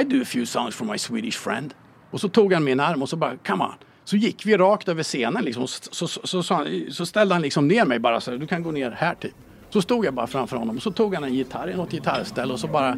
[0.00, 1.74] I do a few songs for my Swedish friend.
[2.16, 3.70] Och så tog han min arm och så bara, come on.
[4.04, 5.66] Så gick vi rakt över scenen liksom.
[5.68, 8.90] Så, så, så, så, ställde han liksom ner mig bara så du kan gå ner
[8.90, 9.32] här typ.
[9.70, 12.50] Så stod jag bara framför honom och så tog han en gitarr i något gitarrställ
[12.50, 12.96] och så bara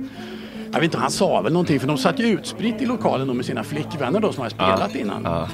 [0.65, 3.47] jag vet inte, han sa väl någonting för de satt ju utspritt i lokalen med
[3.47, 5.23] sina flickvänner då som hade spelat innan.
[5.25, 5.49] Ja.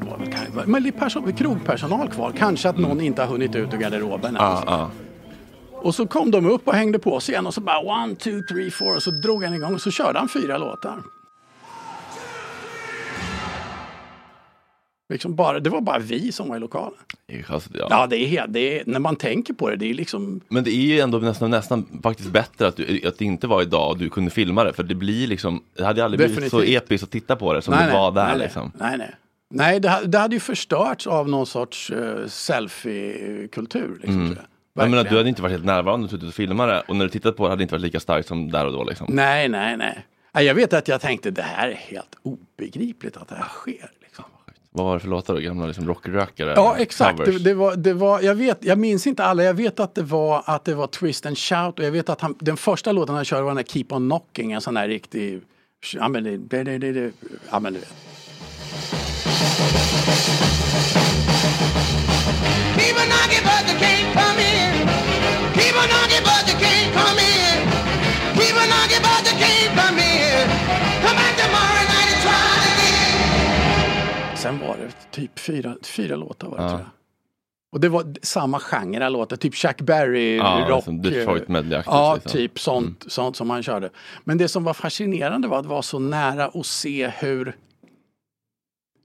[0.00, 2.32] Det väl kanske- Men lite person, krogpersonal kvar.
[2.38, 4.36] Kanske att någon inte har hunnit ut ur garderoben.
[4.40, 4.90] Ja, ja.
[5.72, 8.40] Och så kom de upp och hängde på sig igen och så bara one, two,
[8.48, 11.02] three, four och så drog han igång och så körde han fyra låtar.
[15.08, 16.98] Liksom bara, det var bara vi som var i lokalen.
[17.48, 17.86] Alltså, ja.
[17.90, 20.40] Ja, det är, det är, när man tänker på det, det är liksom...
[20.48, 23.62] Men det är ju ändå nästan, nästan faktiskt bättre att, du, att det inte var
[23.62, 24.72] idag och du kunde filma det.
[24.72, 26.82] För det blir liksom, det hade aldrig blivit så Definitivt.
[26.82, 28.72] episkt att titta på det som det var där nej, liksom.
[28.74, 29.14] nej, nej.
[29.50, 33.98] Nej, det, det hade ju förstörts av någon sorts uh, selfie-kultur.
[34.02, 34.90] Liksom, tror jag.
[34.90, 37.10] Menar, du hade inte varit helt närvarande och suttit och filmat det och när du
[37.10, 39.06] tittat på det hade det inte varit lika starkt som där och då liksom.
[39.10, 40.06] Nej, nej, nej.
[40.34, 43.90] Nej, Jag vet att jag tänkte det här är helt obegripligt att det här sker.
[44.76, 45.40] Vad var det för låtar då?
[45.40, 46.52] Gamla liksom rockrökare?
[46.56, 47.24] Ja, exakt.
[47.24, 49.42] Det, det, var, det var, jag, vet, jag minns inte alla.
[49.42, 52.20] Jag vet att det var, att det var Twist and Shout och jag vet att
[52.20, 54.88] han, den första låten han körde var den där Keep on Knocking, en sån här
[54.88, 55.42] riktig...
[55.94, 57.12] Ja, men det, det, det, det, det,
[57.50, 57.88] ja, men du vet.
[62.76, 64.70] Keep on knocking, but they can't come in.
[65.54, 67.25] Keep on knocking, but they can't come in.
[74.46, 76.88] Sen var det typ fyra, fyra låtar var det, tror jag.
[77.72, 80.84] Och det var samma genre av låtar, typ Chuck Berry, Ja, rock.
[80.84, 82.32] som Detroit medley-aktigt, Ja, liksom.
[82.32, 83.90] typ sånt, sånt som han körde.
[84.24, 87.56] Men det som var fascinerande var att vara så nära och se hur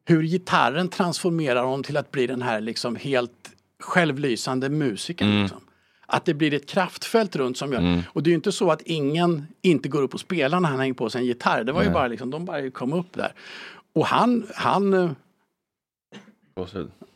[0.05, 5.29] hur gitarren transformerar honom till att bli den här liksom helt självlysande musikern.
[5.29, 5.41] Mm.
[5.41, 5.61] Liksom.
[6.07, 8.03] Att det blir ett kraftfält runt som gör.
[8.13, 10.79] Och det är ju inte så att ingen inte går upp och spelar när han
[10.79, 11.63] hänger på sig en gitarr.
[11.63, 13.33] Det var ju bara liksom, de bara kom upp där.
[13.93, 15.11] Och han, han eh.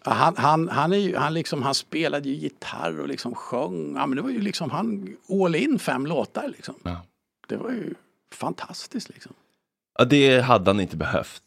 [0.01, 3.95] Han, han, han, är ju, han, liksom, han spelade ju gitarr och liksom sjöng.
[3.95, 6.47] Ja, men det var ju liksom, han all in fem låtar.
[6.47, 6.75] Liksom.
[6.83, 7.01] Ja.
[7.47, 7.93] Det var ju
[8.33, 9.09] fantastiskt.
[9.09, 9.33] Liksom.
[9.99, 11.41] Ja, det hade han inte behövt.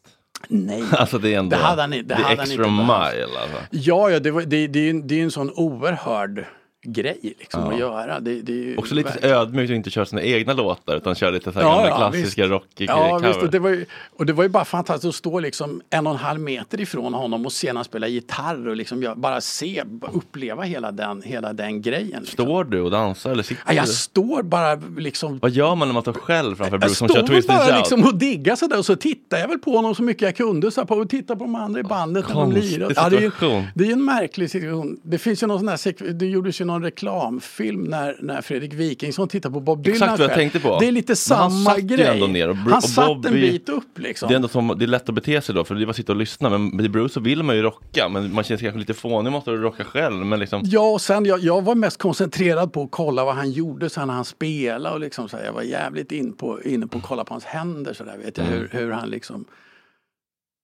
[0.49, 0.85] Nej.
[0.93, 3.15] Alltså det är ändå Det hade han det det hade är han extra inte behövt.
[3.15, 3.59] mile alltså.
[3.71, 6.45] Ja, ja det, var, det, det, är det är en sån oerhörd
[6.93, 7.73] grej liksom, Ja.
[7.73, 8.21] att göra.
[8.21, 11.53] Det, det Också lite verkligen- ödmjukt att inte köra sina egna låtar utan köra lite
[11.53, 12.51] så här Ja, gamla ja, klassiska visst.
[12.53, 13.43] rockig Ja, visst.
[13.43, 16.13] Och det, var ju, och det var ju bara fantastiskt att stå liksom en och
[16.13, 19.41] en halv meter ifrån honom och se när han spelar gitarr och liksom jag- bara
[19.41, 22.07] se, bara uppleva hela den, hela den grejen.
[22.21, 22.27] Liksom.
[22.27, 23.89] Står du och dansar eller sitter Ja, jag du?
[23.93, 27.15] står bara liksom Vad gör man när man står själv framför Jag Bruce som kör
[27.17, 27.79] väl Twist and bara Shout?
[27.79, 30.71] liksom och diggade sådär och så tittade jag väl på honom så mycket jag kunde
[30.71, 32.95] så här, på och tittade på de andra i bandet när de lirade.
[32.97, 33.31] Ja, det, är ju,
[33.75, 35.01] det är en märklig situation.
[35.03, 39.29] Det finns ju någon sån här, det gjordes ju någon reklamfilm när, när Fredrik Wikingsson
[39.29, 40.79] tittade på Bob Dylan Exakt vad jag tänkte på.
[40.81, 42.07] Det är lite han samma ju grej.
[42.07, 44.29] ändå ner och Bru- han och satt Bob en bit upp liksom.
[44.29, 45.91] Det är ändå som, det är lätt att bete sig då för det är bara
[45.91, 48.59] att sitta och lyssna men med Bruce så vill man ju rocka men man känner
[48.59, 51.63] sig kanske lite fånig måste du rocka själv men liksom Ja, och sen jag, jag
[51.63, 55.29] var mest koncentrerad på att kolla vad han gjorde sen när han spelade och liksom
[55.29, 58.05] så här, jag var jävligt in på, inne på att kolla på hans händer så
[58.05, 58.59] där, vet jag, Mm.
[58.59, 59.45] hur, hur han liksom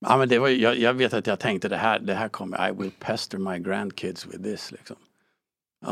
[0.07, 2.68] Ja, men det var, jag, jag vet att jag tänkte det här, det här kommer,
[2.68, 4.72] I will pester my grandkids with this.
[4.72, 4.96] Liksom.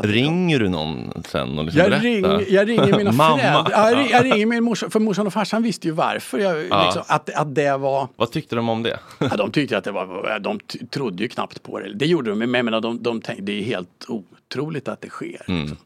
[0.01, 3.67] Ringer du någon sen och liksom jag, ring, jag ringer mina föräldrar.
[3.71, 6.39] Ja, Jag, jag ringer min morsa, för morsan och farsan visste ju varför.
[6.39, 6.83] Jag, Ja.
[6.85, 8.07] liksom, att, att det var...
[8.15, 8.99] Vad tyckte de om det?
[9.19, 11.93] Ja, de tyckte att det var, de trodde ju knappt på det.
[11.93, 15.09] Det gjorde de, men jag menar, de, de tänkte, det är helt otroligt att det
[15.09, 15.41] sker.
[15.47, 15.61] Mm.
[15.61, 15.77] Liksom.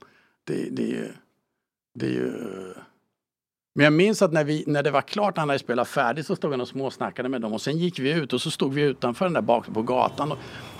[0.47, 1.07] Det, det, är ju,
[1.99, 2.31] det är ju...
[3.75, 6.25] Men jag minns att när, vi, när det var klart, när han hade spelat färdigt,
[6.27, 7.53] så stod han och småsnackade med dem.
[7.53, 10.31] Och sen gick vi ut och så stod vi utanför den där bak på gatan
[10.31, 10.37] och,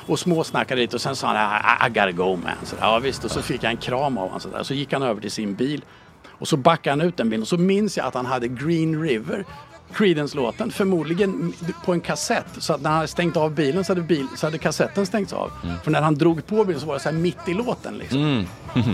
[0.07, 0.95] och småsnackade lite.
[0.95, 2.51] Och sen sa han, I, I gotta go man.
[2.63, 4.39] Så, ja visst, och så fick jag en kram av honom.
[4.39, 4.63] Så, där.
[4.63, 5.85] så gick han över till sin bil.
[6.27, 9.01] Och så backade han ut den bilen och så minns jag att han hade Green
[9.01, 9.45] River
[9.93, 11.53] Creedence-låten, förmodligen
[11.85, 12.45] på en kassett.
[12.57, 15.33] Så att när han hade stängt av bilen så hade, bil, så hade kassetten stängts
[15.33, 15.51] av.
[15.83, 17.97] För när han drog på bilen så var det så här mitt i låten.
[17.97, 18.45] Liksom.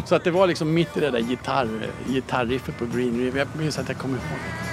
[0.06, 3.40] så att det var liksom mitt i det där gitarr, gitarriffet på Green River.
[3.40, 4.73] Jag minns att jag kommer ihåg det.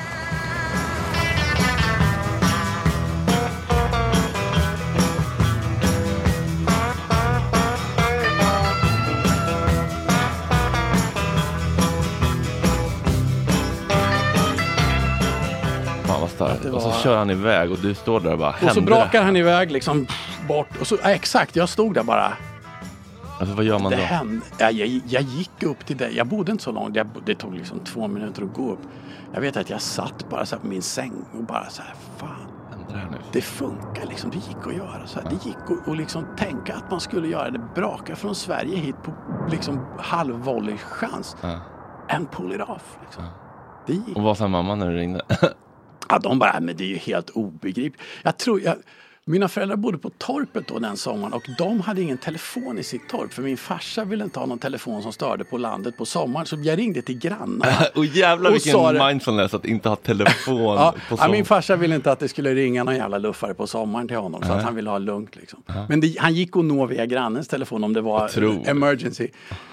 [17.03, 19.37] Kör han iväg och du står där och bara, Och så "Hände brakar det?" han
[19.37, 20.07] iväg liksom
[20.49, 20.81] bort.
[20.81, 22.33] Och så, ja, exakt, jag stod där bara.
[23.41, 24.03] Alltså vad gör man Det då?
[24.03, 24.47] hände.
[24.59, 26.17] Ja, jag, jag gick upp till dig.
[26.17, 26.97] Jag bodde inte så långt.
[26.97, 28.81] Jag, det tog liksom två minuter att gå upp.
[29.35, 31.95] Jag vet att jag satt bara så här på min säng och bara så här,
[32.17, 32.47] fan.
[32.89, 33.17] Det här nu?
[33.33, 34.31] Det funkar liksom.
[34.31, 35.31] Det gick att göra så här.
[35.31, 37.61] Det gick att och liksom tänka att man skulle göra det.
[37.75, 39.13] Braka från Sverige hit på
[39.51, 40.45] liksom halv
[40.79, 41.37] chans.
[41.41, 41.61] Ja.
[42.09, 42.99] And pull it off.
[43.03, 43.25] Liksom.
[43.87, 44.17] Det gick.
[44.17, 45.23] Och vad sa mamma när du ringde?
[46.11, 48.03] Ja, de bara, men det är ju helt obegripligt.
[48.23, 48.77] Jag tror, jag,
[49.31, 53.09] mina föräldrar bodde på torpet då den sommaren och de hade ingen telefon i sitt
[53.09, 56.47] torp för min farsa ville inte ha någon telefon som störde på landet på sommaren
[56.47, 57.73] så jag ringde till grannarna.
[57.95, 61.45] och jävlar Och vilken sa det- mindfulness att inte ha telefon Ja, på ja, min
[61.45, 64.53] farsa ville inte att det skulle ringa någon jävla luffare på sommaren till honom så
[64.53, 65.37] att han ville ha lugnt.
[65.37, 65.63] Liksom.
[65.89, 68.31] Men det, han gick att nå via grannens telefon om det var
[68.69, 69.29] emergency.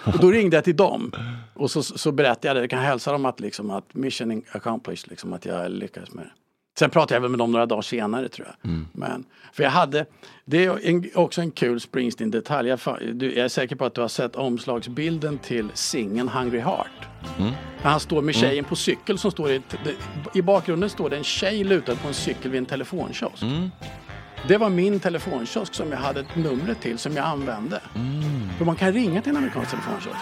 [0.05, 1.11] Och då ringde jag till dem
[1.53, 2.59] och så, så berättade jag det.
[2.61, 6.31] Jag kan hälsa dem att, liksom, att mission accomplished, liksom, att jag lyckades med det.
[6.79, 8.71] Sen pratade jag väl med dem några dagar senare tror jag.
[8.91, 10.05] Men, för jag hade,
[10.45, 12.69] det är en, också en kul Springsteen-detalj.
[12.69, 12.79] Jag,
[13.19, 17.07] jag är säker på att du har sett omslagsbilden till singeln Hungry Heart.
[17.83, 19.61] När han står med tjejen på cykel som står i,
[20.33, 23.43] i bakgrunden står det en tjej lutad på en cykel vid en telefonkiosk.
[24.47, 27.81] Det var min telefonkiosk som jag hade ett numret till som jag använde.
[28.57, 30.17] För man kan ringa till en amerikansk telefonkiosk.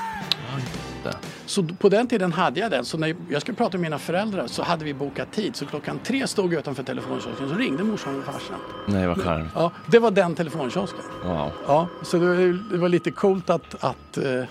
[1.45, 2.85] Så d- på den tiden hade jag den.
[2.85, 5.55] Så när jag skulle prata med mina föräldrar så hade vi bokat tid.
[5.55, 8.57] Så klockan tre stod jag utanför telefonkiosken så ringde morsan och farsan.
[8.87, 9.51] Nej vad charmigt.
[9.55, 10.99] Ja, det var den telefonkiosken.
[11.23, 11.51] Wow.
[11.67, 14.43] Ja, så det var, det var lite coolt att, att, eh,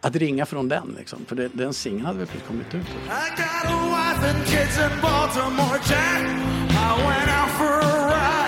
[0.00, 0.94] att ringa från den.
[0.98, 1.18] Liksom.
[1.26, 2.86] För det, den singeln hade väl precis kommit ut.
[2.86, 6.22] I got a wife and kids in Baltimore, Jack.
[6.70, 8.41] I went out for a ride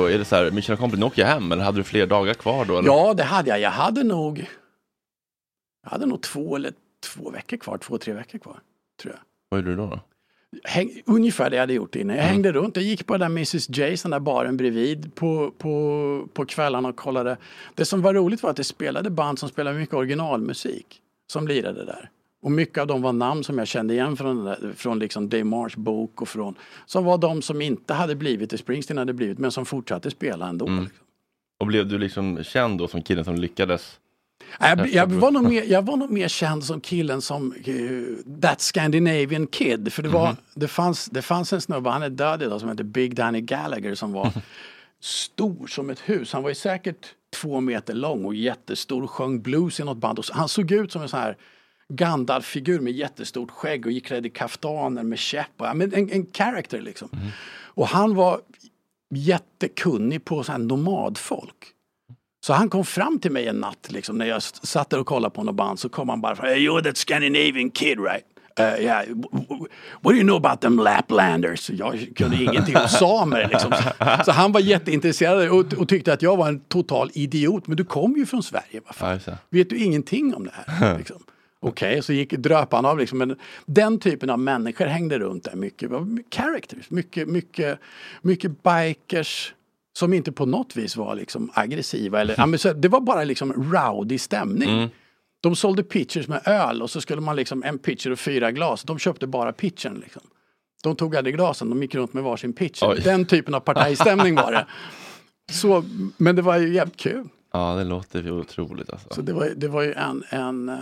[0.00, 2.06] då, är det så här, Mission Accomplished, nu åker jag hem, eller hade du fler
[2.06, 2.78] dagar kvar då?
[2.78, 2.88] Eller?
[2.88, 3.60] Ja, det hade jag.
[3.60, 4.46] Jag hade nog,
[5.82, 6.72] jag hade nog två eller
[7.14, 8.60] två veckor kvar, två, tre veckor kvar.
[9.02, 9.20] Tror jag.
[9.48, 9.86] Vad gjorde du då?
[9.86, 10.00] då?
[10.64, 12.16] Häng, ungefär det jag hade gjort innan.
[12.16, 12.76] Jag hängde runt.
[12.76, 16.88] Jag gick på den där Mrs Jays, den där baren bredvid på, på, på kvällarna
[16.88, 17.36] och kollade.
[17.74, 21.00] Det som var roligt var att det spelade band som spelade mycket originalmusik
[21.32, 22.10] som lirade där.
[22.42, 25.44] Och mycket av dem var namn som jag kände igen från, där, från liksom Dave
[25.44, 26.54] Marsh bok och från
[26.86, 30.48] som var de som inte hade blivit det Springsteen hade blivit men som fortsatte spela
[30.48, 30.66] ändå.
[30.66, 30.88] Liksom.
[31.60, 33.98] Och blev du liksom känd då som killen som lyckades?
[34.60, 38.60] Jag, jag, var nog mer, jag var nog mer känd som killen som uh, That
[38.60, 39.92] Scandinavian Kid.
[39.92, 42.84] För det, var, det, fanns, det fanns en snubbe, han är död idag, som heter
[42.84, 44.32] Big Danny Gallagher som var
[45.00, 46.32] stor som ett hus.
[46.32, 50.18] Han var ju säkert två meter lång och jättestor och sjöng blues i något band.
[50.18, 51.36] Och han såg ut som en sån här
[51.90, 55.50] Gandalf-figur med jättestort skägg och gick klädd i kaftaner med käpp.
[55.56, 57.08] Och, men en, en character liksom.
[57.64, 58.40] Och han var
[59.14, 61.74] jättekunnig på så här nomadfolk.
[62.46, 65.34] Så han kom fram till mig en natt liksom, när jag satt där och kollade
[65.34, 66.46] på något band så kom han bara fram.
[66.46, 68.24] Hey, you're that Scandinavian kid right?
[68.60, 69.04] Uh, yeah.
[70.00, 71.70] What do you know about them Laplanders?
[71.70, 73.48] Jag kunde ingenting om samer.
[73.48, 73.72] Liksom.
[73.72, 77.66] Så, så han var jätteintresserad och, och tyckte att jag var en total idiot.
[77.66, 78.80] Men du kom ju från Sverige.
[79.00, 79.38] Det.
[79.50, 80.98] Vet du ingenting om det här?
[80.98, 81.22] Liksom.
[81.62, 83.18] Okej, så gick dröp han av liksom.
[83.18, 85.88] Men den typen av människor hängde runt där mycket.
[85.88, 87.78] Det var mycket Characters, mycket, mycket,
[88.22, 89.54] mycket bikers
[89.92, 92.20] som inte på något vis var liksom aggressiva.
[92.20, 94.90] Eller, ja, men så, det var bara liksom rowdy stämning.
[95.40, 98.82] De sålde pitchers med öl och så skulle man liksom en pitcher och fyra glas.
[98.82, 100.00] De köpte bara pitchern.
[100.00, 100.22] Liksom.
[100.82, 102.90] De tog aldrig glasen, de gick runt med varsin pitcher.
[102.90, 103.00] Oj.
[103.04, 104.66] Den typen av partajstämning var det.
[105.52, 105.84] Så,
[106.16, 107.28] men det var ju jävligt kul.
[107.52, 109.14] Ja, det låter ju otroligt alltså.
[109.14, 110.78] Så det var, det var ju en, en eh,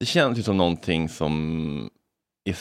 [0.00, 1.90] Det känns ju som någonting som
[2.44, 2.56] är,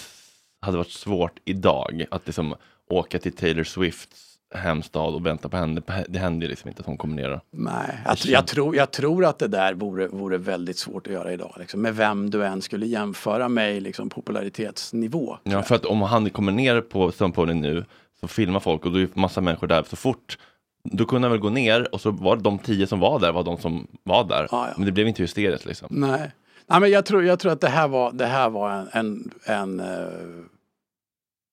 [0.62, 2.06] hade varit svårt idag.
[2.12, 2.56] Att liksom
[2.90, 5.82] åka till Taylor Swifts hemstad och vänta på henne.
[6.08, 7.42] Det händer ju liksom inte att hon kommer ner.
[7.52, 11.34] Nej, jag, jag, tror, jag tror att det där vore, vore väldigt svårt att göra
[11.34, 11.56] idag.
[11.60, 15.38] Liksom, med vem du än skulle jämföra med i liksom, popularitetsnivå.
[15.44, 17.86] Ja, för att om han kommer ner på Pony nu
[18.20, 19.84] så filmar folk och då är massa människor där.
[19.84, 20.38] Så fort,
[20.84, 23.32] då kunde han väl gå ner och så var det de tio som var där
[23.32, 24.48] var de som var där.
[24.52, 24.74] Ja, ja.
[24.78, 25.88] Men det blev inte hysteriskt liksom.
[25.92, 26.32] Nej,
[26.68, 29.32] Nej men jag tror, jag tror att det här var, det här var en, en,
[29.46, 30.46] en eh,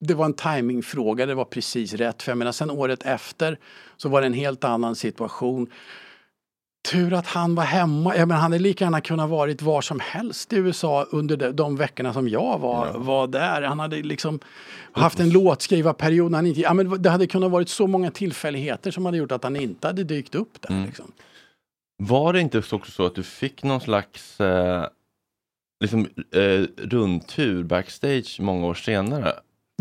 [0.00, 2.22] det var en timingfråga, det var precis rätt.
[2.22, 3.58] För jag menar, sen året efter
[3.96, 5.66] så var det en helt annan situation.
[6.90, 8.16] Tur att han var hemma.
[8.16, 11.50] Jag menar, han hade lika gärna kunnat varit var som helst i USA under de,
[11.50, 13.62] de veckorna som jag var, var där.
[13.62, 14.40] Han hade liksom
[14.92, 16.34] haft en låtskrivarperiod.
[16.34, 19.44] Han inte, ja, men det hade kunnat varit så många tillfälligheter som hade gjort att
[19.44, 20.86] han inte hade dykt upp där.
[20.86, 21.12] Liksom.
[21.98, 24.86] Var det inte också så att du fick någon slags eh,
[25.82, 29.32] liksom, eh, rundtur backstage många år senare?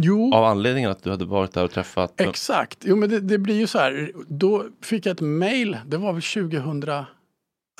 [0.01, 0.33] Jo.
[0.33, 2.21] Av anledningen att du hade varit där och träffat...
[2.21, 2.77] Exakt.
[2.81, 4.11] Jo, men det, det blir ju så här.
[4.27, 5.77] Då fick jag ett mail.
[5.87, 6.79] Det var väl 2000.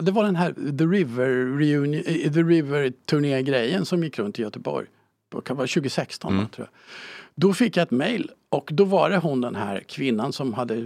[0.01, 4.41] Det var den här The River, reunion, eh, The River turné-grejen som gick runt i
[4.41, 4.87] Göteborg.
[5.35, 6.47] Det kan vara 2016 Mm.
[6.49, 6.79] tror jag.
[7.35, 10.85] Då fick jag ett mail och då var det hon den här kvinnan som hade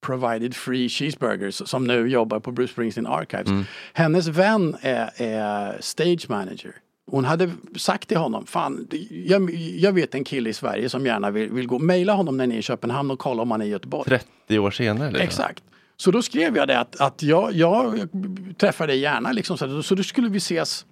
[0.00, 3.48] provided free cheeseburgers som nu jobbar på Bruce Springsteen Archives.
[3.48, 3.64] Mm.
[3.92, 6.74] Hennes vän är, är stage manager.
[7.10, 11.30] Hon hade sagt till honom, fan, jag, jag vet en kille i Sverige som gärna
[11.30, 13.64] vill, vill gå, mejla honom när ni är i Köpenhamn och kolla om han är
[13.64, 14.08] i Göteborg.
[14.08, 15.10] 30 år senare?
[15.10, 15.24] Liksom.
[15.24, 15.64] Exakt.
[15.96, 18.08] Så då skrev jag det att, att jag, jag
[18.56, 20.86] träffar dig gärna liksom, så, så då skulle vi ses.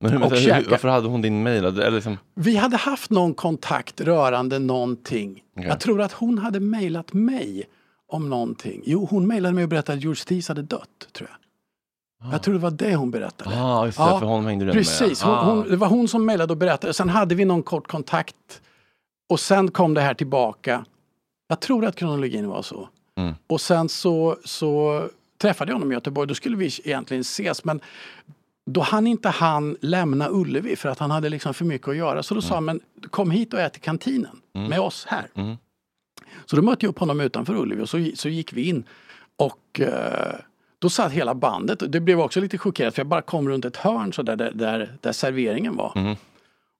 [0.00, 1.46] Men Och hur, varför hade hon din?
[1.46, 5.42] Eller liksom, Vi hade haft någon kontakt rörande någonting.
[5.56, 5.68] Okej.
[5.68, 7.64] Jag tror att hon hade mejlat mig
[8.14, 8.82] om någonting.
[8.84, 11.38] Jo, hon mejlade mig och berättade att George Steese hade dött, tror jag.
[12.32, 13.62] Jag tror det var det hon berättade.
[13.62, 16.52] ah, just det, för honom hängde du Precis, hon, hon, det var hon som mejlade
[16.52, 16.94] och berättade.
[16.94, 18.60] Sen hade vi någon kort kontakt.
[19.28, 20.84] Och sen kom det här tillbaka.
[21.48, 22.88] Jag tror att kronologin var så.
[23.16, 23.34] Mm.
[23.46, 25.02] Och sen så, så
[25.38, 26.28] träffade jag honom i Göteborg.
[26.28, 27.64] Då skulle vi egentligen ses.
[27.64, 27.80] Men
[28.70, 32.22] då han inte han lämna Ullevi för att han hade liksom för mycket att göra.
[32.22, 35.26] Så då sa han, men kom hit och ät i kantinen med oss här.
[35.34, 35.56] Mm.
[36.46, 38.84] Så då mötte jag upp honom utanför Ullevi och så, så gick vi in.
[39.36, 40.34] Och eh,
[40.78, 41.82] då satt hela bandet.
[41.92, 44.96] Det blev också lite chockerat för jag bara kom runt ett hörn så där, där,
[45.00, 45.92] där, serveringen var.
[45.96, 46.16] Mm.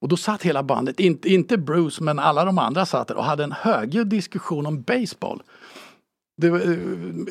[0.01, 3.23] Och då satt hela bandet, inte, inte Bruce men alla de andra satt där och
[3.23, 5.43] hade en högljudd diskussion om baseball.
[6.41, 6.77] Var, eh,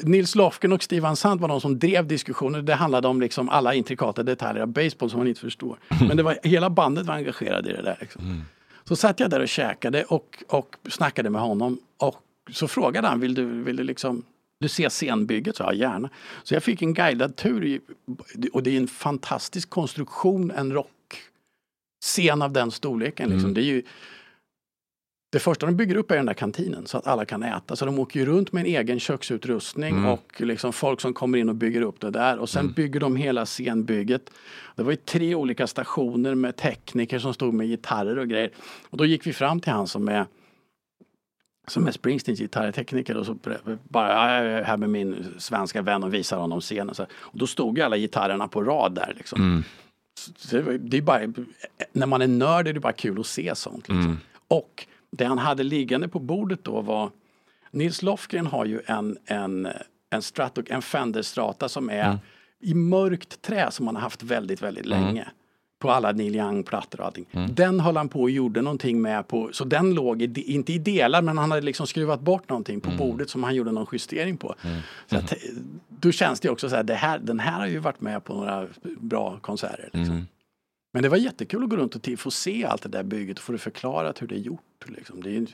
[0.02, 2.64] Nils Lofgren och Steve Van Sant var de som drev diskussionen.
[2.64, 5.78] Det handlade om liksom alla intrikata detaljer av baseball som man inte förstår.
[6.08, 7.96] Men det var, hela bandet var engagerade i det där.
[8.00, 8.44] Liksom.
[8.88, 11.78] Så satt jag där och käkade och, och snackade med honom.
[11.96, 14.22] Och så frågade han, vill du, vill du liksom
[14.60, 15.56] du ser scenbygget?
[15.56, 16.10] Så jag gärna.
[16.42, 17.64] Så jag fick en guidad tur.
[17.64, 17.80] i-
[18.52, 23.30] Och det är en fantastisk konstruktion, en rockscen av den storleken.
[23.30, 23.54] Liksom.
[23.54, 23.82] Det är ju,
[25.34, 27.76] det första de bygger upp är den där kantinen så att alla kan äta.
[27.76, 31.48] Så de åker ju runt med en egen köksutrustning och liksom folk som kommer in
[31.48, 32.38] och bygger upp det där.
[32.38, 34.30] Och sen bygger de hela scenbygget.
[34.76, 38.50] Det var ju tre olika stationer med tekniker som stod med gitarrer och grejer.
[38.90, 40.26] Och då gick vi fram till han som är
[41.66, 43.34] som är Springsteens gitarrtekniker och så
[43.88, 46.94] bara "Ja, jag är här med min svenska vän och visar honom scenen.
[47.10, 49.64] Och då stod ju alla gitarrerna på rad där liksom.
[50.36, 51.20] Så det, är bara,
[51.92, 53.88] när man är nörd är det bara kul att se sånt.
[53.88, 54.18] Liksom.
[54.48, 57.10] Och det han hade liggande på bordet då var
[57.70, 59.68] Nils Lofgren har ju en, en,
[60.10, 62.18] en, Strato, en Fender Strata som är
[62.60, 65.28] i mörkt trä som han har haft väldigt, väldigt länge.
[65.78, 67.26] På alla Neil Young-plattor och allting.
[67.50, 70.78] Den höll han på och gjorde någonting med på, så den låg, i, inte i
[70.78, 74.36] delar men han hade liksom skruvat bort någonting på bordet som han gjorde någon justering
[74.36, 74.54] på.
[75.06, 75.34] Så att,
[75.88, 78.34] då känns det också så här, det här, den här har ju varit med på
[78.34, 78.66] några
[78.98, 79.90] bra konserter.
[79.92, 80.26] Liksom.
[80.94, 83.44] Men det var jättekul att gå runt och få se allt det där bygget och
[83.44, 84.84] få det förklarat hur det är gjort.
[84.86, 85.22] Liksom.
[85.22, 85.46] Det, är,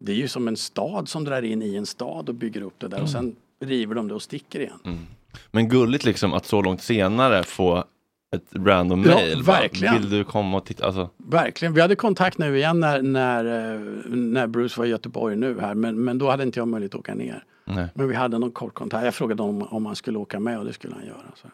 [0.00, 2.74] det är ju som en stad som drar in i en stad och bygger upp
[2.78, 5.06] det där och sen river de det och sticker igen.
[5.50, 7.84] Men gulligt liksom att så långt senare få
[8.36, 9.42] ett random Ja, mail.
[9.42, 9.94] verkligen.
[9.94, 10.86] Vill du komma och titta?
[10.86, 11.74] Alltså, Verkligen.
[11.74, 13.80] Vi hade kontakt nu igen när, när, eh,
[14.10, 17.00] när Bruce var i Göteborg nu här men, men då hade inte jag möjlighet att
[17.00, 17.44] åka ner.
[17.64, 17.88] nej.
[17.94, 19.04] Men vi hade någon kort kontakt.
[19.04, 21.32] Jag frågade om, om han skulle åka med och det skulle han göra.
[21.34, 21.48] Så,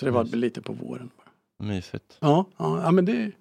[0.00, 1.10] så det var lite på våren.
[1.62, 2.16] Mysigt.
[2.20, 3.32] Ja, ja, ja men det...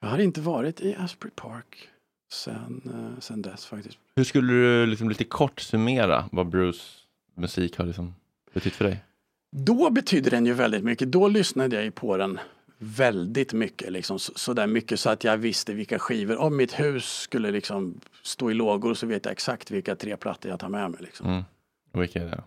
[0.00, 1.88] Jag har inte varit i Asbury Park
[2.32, 3.98] sen, eh, sen dess faktiskt.
[4.16, 6.82] Hur skulle du liksom lite kort summera vad Bruce
[7.34, 8.14] musik har liksom
[8.54, 9.04] betytt för dig?
[9.52, 11.12] Då betyder den ju väldigt mycket.
[11.12, 12.38] Då lyssnade jag ju på den
[12.78, 13.92] väldigt mycket.
[13.92, 16.36] Liksom, så, så mycket så att jag visste vilka skivor.
[16.36, 20.50] Om mitt hus skulle liksom stå i lågor så vet jag exakt vilka tre plattor
[20.50, 21.00] jag tar med mig.
[21.02, 21.26] Liksom.
[21.26, 21.42] Mm.
[21.92, 22.42] Vilka är det?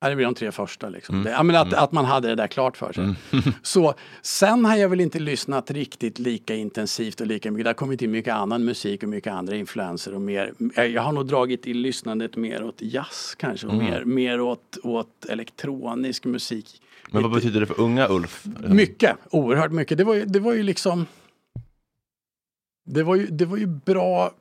[0.00, 0.88] Ja, det blir de tre första.
[0.88, 1.22] Liksom.
[1.22, 3.14] Det, ja, men att, att man hade det där klart för sig.
[3.62, 7.64] Så, sen har jag väl inte lyssnat riktigt lika intensivt och lika mycket.
[7.64, 10.14] Det har kommit in mycket annan musik och mycket andra influenser.
[10.14, 14.04] Och mer, jag jag har nog dragit i lyssnandet mer åt jazz kanske och mer,
[14.04, 16.82] mer åt, åt elektronisk musik.
[17.10, 18.44] Men vad betyder det för unga Ulf?
[18.68, 19.98] Mycket, oerhört mycket.
[19.98, 21.06] Det var ju, det var ju liksom...
[22.84, 24.32] Det var ju, det var ju bra...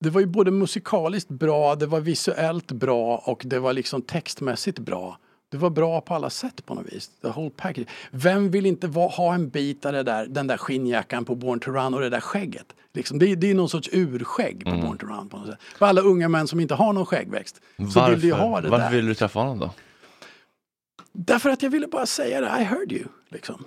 [0.00, 4.78] Det var ju både musikaliskt bra, det var visuellt bra och det var liksom textmässigt
[4.78, 5.18] bra.
[5.50, 7.10] Det var bra på alla sätt på något vis.
[7.22, 7.86] The whole package.
[8.10, 11.60] Vem vill inte va, ha en bit av det där, den där skinnjackan på Born
[11.60, 12.66] to Run och det där skägget?
[12.94, 15.58] Liksom, det, är- det är någon sorts urskägg på Born to Run på något sätt.
[15.78, 17.60] För alla unga män som inte har någon skäggväxt
[17.94, 18.96] så vill ju ha det varför där.
[18.96, 19.70] vill du träffa honom då?
[21.12, 23.04] Därför att jag ville bara säga det, I heard you.
[23.28, 23.64] Liksom.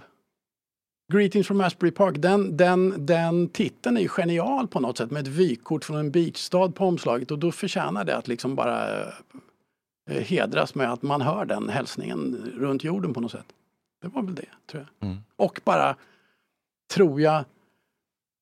[1.11, 5.21] Greetings from Asbury Park, den, den, den titeln är ju genial på något sätt med
[5.21, 9.01] ett vykort från en beachstad på omslaget och då förtjänar det att liksom bara
[10.09, 13.45] eh, hedras med att man hör den hälsningen runt jorden på något sätt.
[14.01, 15.09] Det var väl det, tror jag.
[15.09, 15.23] Mm.
[15.35, 15.95] Och bara,
[16.93, 17.45] tror jag,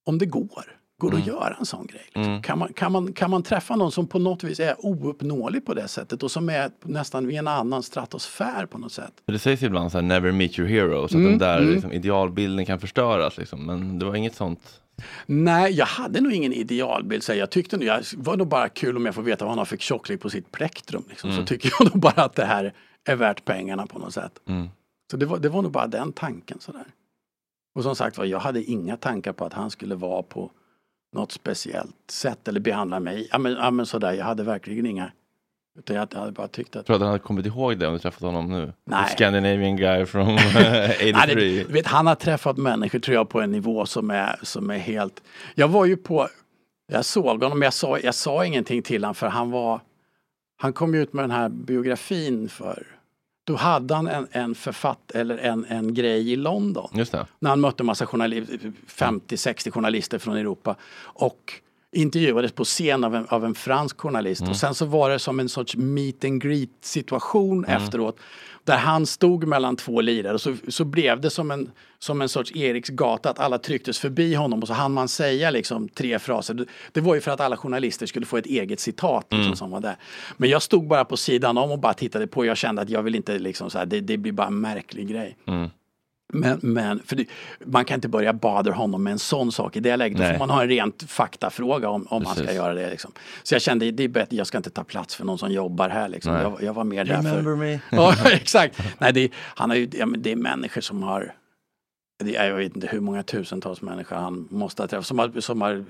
[0.05, 2.01] om det går, går det att göra en sån grej?
[2.05, 2.23] Liksom.
[2.23, 2.41] Mm.
[2.41, 5.73] Kan, man, kan, man, kan man träffa någon som på något vis är ouppnåelig på
[5.73, 9.13] det sättet och som är nästan i en annan stratosfär på något sätt?
[9.25, 11.91] Det sägs ibland så här, never meet your hero, så att Mm, den där liksom,
[11.91, 13.37] idealbilden kan förstöras.
[13.37, 13.65] Liksom.
[13.65, 14.81] Men det var inget sånt.
[15.25, 17.23] Nej, jag hade nog ingen idealbild.
[17.23, 19.65] Så jag tyckte jag var nog bara kul om jag får veta vad han har
[19.65, 21.03] för tjocklek på sitt plektrum.
[21.09, 21.31] Liksom.
[21.31, 22.73] Så tycker jag nog bara att det här
[23.05, 24.39] är värt pengarna på något sätt.
[24.47, 24.67] Mm.
[25.11, 26.85] Så det var, det var nog bara den tanken sådär.
[27.75, 30.51] Och som sagt var, jag hade inga tankar på att han skulle vara på
[31.13, 33.27] något speciellt sätt eller behandla mig.
[33.31, 35.11] Ja men, ja, men sådär, jag hade verkligen inga.
[35.79, 36.85] Utan jag hade bara tyckt att...
[36.85, 38.73] Tror du att han hade kommit ihåg det om du träffat honom nu?
[38.85, 39.07] Nej.
[39.07, 41.35] The Scandinavian guy from Nej, 83.
[41.35, 44.69] det, du vet, han har träffat människor tror jag på en nivå som är, som
[44.69, 45.23] är helt...
[45.55, 46.27] Jag var ju på...
[46.91, 49.81] Jag såg honom, jag sa, jag sa ingenting till honom för han var...
[50.57, 52.98] Han kom ju ut med den här biografin för...
[53.49, 56.89] Då hade han en, en författ eller en, en grej i London.
[57.39, 60.75] När han mötte en massa journalister, 50-60 journalister från Europa.
[60.99, 61.53] Och
[61.91, 64.41] intervjuades på scen av en, av en fransk journalist.
[64.41, 68.19] Och sen så var det som en sorts meet and greet situation efteråt.
[68.63, 72.29] Där han stod mellan två lirare och så, så blev det som en, som en
[72.29, 76.19] sorts Eriks gata att alla trycktes förbi honom och så hann man säga liksom tre
[76.19, 76.65] fraser.
[76.91, 79.79] Det, var ju för att alla journalister skulle få ett eget citat liksom, som var
[79.79, 79.95] där.
[80.37, 82.45] Men jag stod bara på sidan om och bara tittade på.
[82.45, 85.07] Jag kände att jag vill inte liksom så här, det, det blir bara en märklig
[85.07, 85.37] grej.
[86.33, 87.25] Men, men för det,
[87.65, 90.17] man kan inte börja bother honom med en sån sak i det läget.
[90.17, 92.57] Då får man ha en rent faktafråga om, om man ska Precis.
[92.57, 92.89] göra det.
[92.89, 93.11] Liksom.
[93.43, 95.89] Så jag kände det är bättre, jag ska inte ta plats för någon som jobbar
[95.89, 96.09] här.
[96.09, 96.33] Liksom.
[96.33, 97.55] Jag, jag var mer där Remember för...
[97.55, 97.79] me?
[97.91, 98.79] Ja, exakt.
[98.97, 101.33] Nej, det, är- han har ju, ja, men det är människor som har,
[102.23, 105.41] det är, jag vet inte hur många tusentals människor han måste ha träffat, som har,
[105.41, 105.85] som har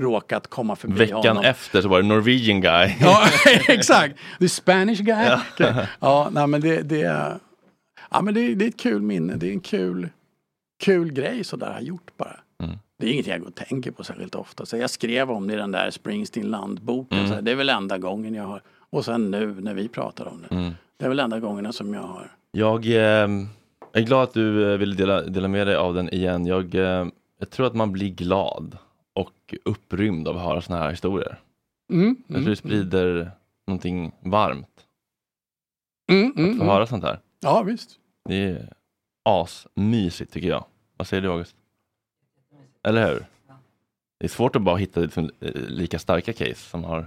[0.00, 1.44] råkat komma förbi Veckan honom.
[1.44, 2.94] efter så var det Norwegian guy.
[3.00, 3.26] Ja,
[3.68, 4.16] exakt.
[4.38, 5.24] The Spanish guy.
[5.58, 7.38] Ja, ja nej, men det, det, är,
[8.14, 9.36] ja, men det, det är ett kul minne.
[9.36, 10.08] Det är en kul,
[10.84, 12.40] kul grej sådär har gjort bara.
[12.62, 12.78] Mm.
[12.98, 14.66] Det är inget jag går och tänker på särskilt ofta.
[14.66, 17.18] Så jag skrev om det i den där Springsteen landboken.
[17.18, 17.30] Mm.
[17.30, 18.62] Så det är väl enda gången jag har.
[18.90, 20.54] Och sen nu när vi pratar om det.
[20.54, 20.72] Mm.
[20.96, 22.32] Det är väl enda gångerna som jag har.
[22.52, 23.28] Jag eh,
[23.92, 26.46] är glad att du eh, ville dela, dela med dig av den igen.
[26.46, 27.06] Jag, eh,
[27.38, 28.78] jag tror att man blir glad
[29.12, 31.40] och upprymd av att höra sådana här historier.
[31.92, 33.30] Mm, Jag tror det sprider
[33.66, 34.86] någonting varmt
[36.10, 36.68] mm, att mm, få mm.
[36.68, 37.18] höra sånt här.
[37.40, 37.98] Ja, visst.
[38.24, 38.72] Det är
[39.22, 40.64] asmysigt tycker jag.
[40.96, 41.56] Vad säger du August?
[42.82, 43.26] Eller hur?
[44.18, 47.06] Det är svårt att bara hitta liksom, eh, lika starka case som har...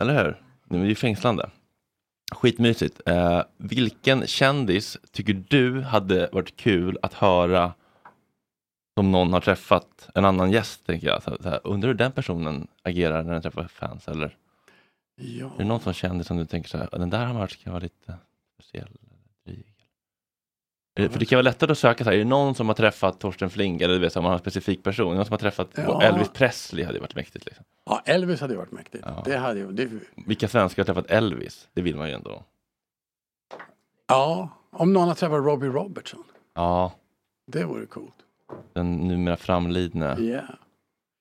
[0.00, 0.42] Eller hur?
[0.64, 1.50] Det är ju fängslande.
[2.32, 3.00] Skitmysigt.
[3.06, 7.72] Eh, vilken kändis tycker du hade varit kul att höra
[8.98, 10.86] som någon har träffat en annan gäst?
[10.86, 11.22] Tänker jag.
[11.22, 14.08] Så, så här, undrar hur den personen agerar när den träffar fans?
[14.08, 14.36] Eller
[15.20, 15.46] Ja.
[15.46, 17.72] är det någon som kändis som du tänker så här, den där har varit kan
[17.72, 18.16] vara lite
[18.54, 18.88] speciell?
[20.98, 21.10] Eller dryg"?
[21.10, 22.74] Eh, För det kan vara lättare att söka så här, är det någon som har
[22.74, 25.38] träffat Torsten Flink eller du vet, här, man har en specifik person, någon som har
[25.38, 26.02] träffat Ja.
[26.02, 27.46] Elvis Presley hade ju varit mäktigt.
[27.46, 27.64] Liksom.
[27.86, 29.04] ja, Elvis hade ju varit mäktigt.
[29.06, 29.22] Ja.
[29.24, 29.90] Det hade det,
[30.26, 31.68] Vilka svenskar har träffat Elvis?
[31.74, 32.42] Det vill man ju ändå.
[34.08, 36.24] ja, om någon har träffat Robbie Robertson.
[36.54, 36.92] Ja,
[37.46, 38.14] Det vore coolt.
[38.72, 40.16] den numera framlidne.
[40.20, 40.44] Yeah.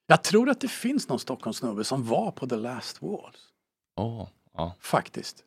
[0.08, 3.48] Jag tror att det finns någon Stockholmssnubbe som var på The Last Walls.
[3.96, 4.74] Åh, ja.
[4.80, 5.44] Faktiskt.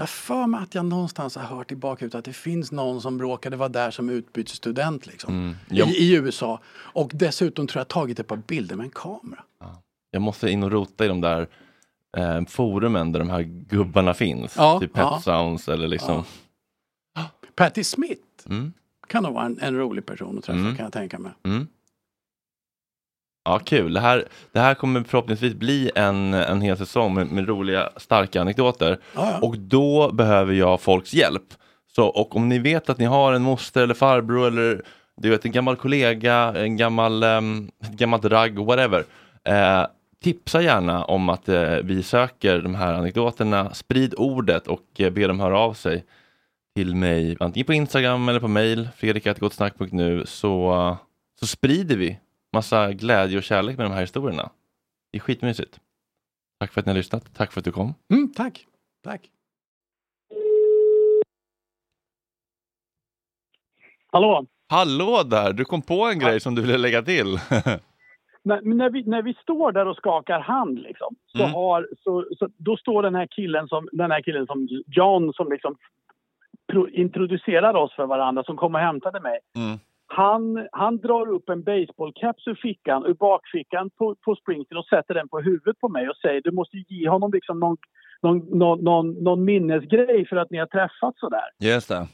[0.00, 3.22] Jag för mig att jag någonstans har hört i bakhuvudet att det finns någon som
[3.22, 5.34] råkade vara där som utbytesstudent liksom.
[5.34, 5.56] Mm.
[5.68, 6.60] Jag, I, I USA.
[6.72, 9.44] Och dessutom tror jag tagit ett par bilder med en kamera.
[10.10, 11.48] jag måste in och rota i de där
[12.16, 14.54] eh, forumen där de här gubbarna finns.
[14.56, 15.20] Ja, typ Pet ja.
[15.20, 16.24] Sounds eller liksom.
[17.54, 18.72] Patti Smith Mm,
[19.06, 20.76] kan nog vara en, en rolig person att träffa Mm.
[20.76, 21.32] kan jag tänka mig.
[23.50, 23.92] Ja, kul.
[23.92, 28.40] Det här, det här kommer förhoppningsvis bli en, en hel säsong med, med roliga, starka
[28.40, 28.98] anekdoter.
[29.14, 29.46] Ja, ja.
[29.46, 31.54] Och då behöver jag folks hjälp.
[31.94, 34.82] Så, och om ni vet att ni har en moster eller farbror eller
[35.16, 39.04] du vet, en gammal kollega, en gammal, um, ett gammalt ragg, whatever.
[39.44, 39.86] Eh,
[40.22, 43.74] tipsa gärna om att eh, vi söker de här anekdoterna.
[43.74, 46.04] Sprid ordet och eh, be dem höra av sig
[46.76, 50.96] till mig, antingen på Instagram eller på mail, fredrik.gottsnack.nu, så,
[51.40, 52.18] så sprider vi
[52.52, 54.50] massa glädje och kärlek med de här historierna.
[55.12, 55.80] Det är skitmysigt.
[56.60, 57.34] Tack för att ni har lyssnat.
[57.34, 57.94] Tack för att du kom.
[58.12, 58.66] Mm, tack.
[59.04, 59.30] Tack.
[64.12, 64.46] Hallå?
[64.68, 65.52] Hallå där!
[65.52, 67.26] Du kom på en grej som du ville lägga till.
[68.42, 71.52] När, när, vi, när vi står där och skakar hand liksom, så Mm.
[71.54, 75.52] har, så, så, då står den här killen som, den här killen som John som
[75.52, 75.76] liksom
[76.72, 79.38] pro, introducerar oss för varandra, som kom och hämtade mig.
[79.56, 79.78] Mm.
[80.12, 85.14] Han, han drar upp en baseballcaps ur fickan, ur bakfickan på, på Springsteen och sätter
[85.14, 87.76] den på huvudet på mig och säger du måste ge honom liksom någon,
[88.22, 91.48] någon, någon, någon, någon minnesgrej för att ni har träffats sådär.
[91.58, 92.06] Just det.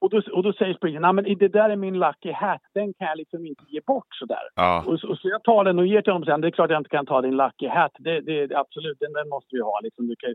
[0.00, 2.94] Och då, och då säger Springsteen, nej men det där är min lucky hat, den
[2.94, 4.44] kan jag liksom inte ge bort sådär.
[4.54, 4.84] Ja.
[4.86, 6.40] Och och så jag tar den och ger till honom sen.
[6.40, 7.92] Det är klart jag inte kan ta din lucky hat.
[7.98, 9.80] Det, det, absolut, den, den måste vi ha.
[9.82, 10.06] Liksom.
[10.06, 10.34] Du kan,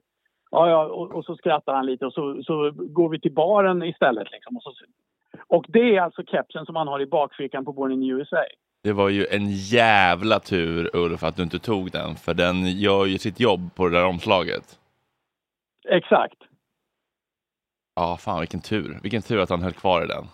[0.52, 3.84] ja, ja, och, och så skrattar han lite och så, så går vi till baren
[3.84, 4.32] istället.
[4.32, 4.58] Liksom.
[4.58, 4.72] Och, så,
[5.48, 8.38] och det är alltså kepsen som han har i bakfickan på Born in USA.
[8.84, 13.06] Det var ju en jävla tur Ulf att du inte tog den, för den gör
[13.06, 14.80] ju sitt jobb på det där omslaget.
[15.90, 16.38] Exakt.
[17.96, 19.00] Ja, fan vilken tur.
[19.04, 20.26] Vilken tur att han höll kvar i den.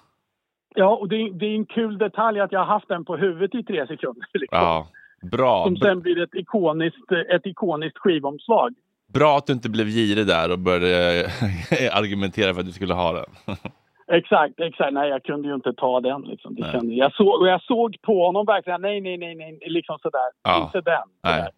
[0.75, 3.17] Ja, och det är, det är en kul detalj att jag har haft den på
[3.17, 4.27] huvudet i tre sekunder.
[4.33, 4.59] Liksom.
[4.59, 4.87] Ja,
[5.31, 5.63] bra.
[5.63, 8.73] Som sen blir ett ikoniskt, ett ikoniskt skivomslag.
[9.13, 11.25] Bra att du inte blev girig där och började
[11.91, 13.55] argumentera för att du skulle ha den.
[14.11, 14.93] Exakt, exakt.
[14.93, 16.21] Nej, jag kunde ju inte ta den.
[16.21, 16.55] Liksom.
[16.55, 19.97] Det kände, jag, såg, och jag såg på honom verkligen, nej, nej, nej, nej, liksom
[20.01, 20.21] sådär.
[20.43, 20.63] Ja.
[20.63, 21.01] Inte den.
[21.23, 21.33] Nej.
[21.39, 21.51] Sådär.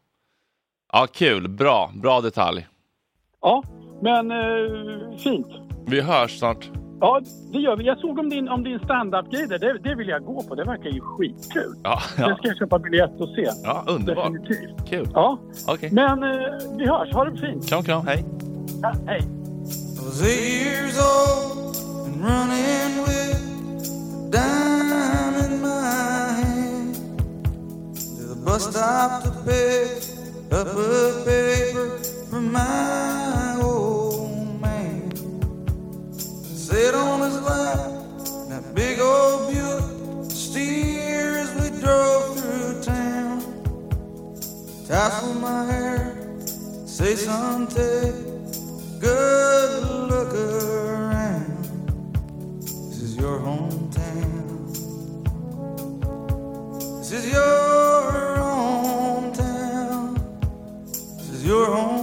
[0.93, 1.49] Ja, kul.
[1.49, 1.89] Bra.
[2.03, 2.67] Bra detalj.
[3.41, 3.63] Ja,
[4.01, 5.47] men eh, fint.
[5.87, 6.69] Vi hörs snart.
[7.01, 7.21] Ja,
[7.53, 7.83] det gör vi.
[7.83, 10.55] Jag såg om din, om din stand-up-grej det, det vill jag gå på.
[10.55, 11.73] Det verkar ju skitkul.
[11.83, 12.37] Ja, Det ja.
[12.37, 13.47] ska jag köpa biljett och se.
[13.63, 14.31] ja underbart.
[14.33, 14.89] Definitivt.
[14.89, 15.07] Kul.
[15.13, 15.37] Ja,
[15.67, 15.89] Okej.
[15.91, 16.29] men eh,
[16.77, 17.13] vi hörs.
[17.13, 17.69] Ha det fint.
[17.69, 18.07] Kram, kram.
[18.07, 18.25] Hej.
[18.81, 19.21] Ja, hej.
[22.19, 26.95] Running with dime in my hand
[27.95, 30.03] to the bus stop to pick
[30.51, 31.99] up a paper
[32.29, 35.11] from my old man.
[36.43, 37.91] Sit on his lap,
[38.49, 43.41] that big old Buick, steer as we drove through town.
[44.87, 46.17] Tassel my hair,
[46.87, 48.13] say something,
[48.99, 50.47] good look around.
[50.57, 50.86] This is
[53.19, 54.67] your hometown.
[56.99, 60.19] This is your hometown.
[61.17, 61.96] This is your hometown.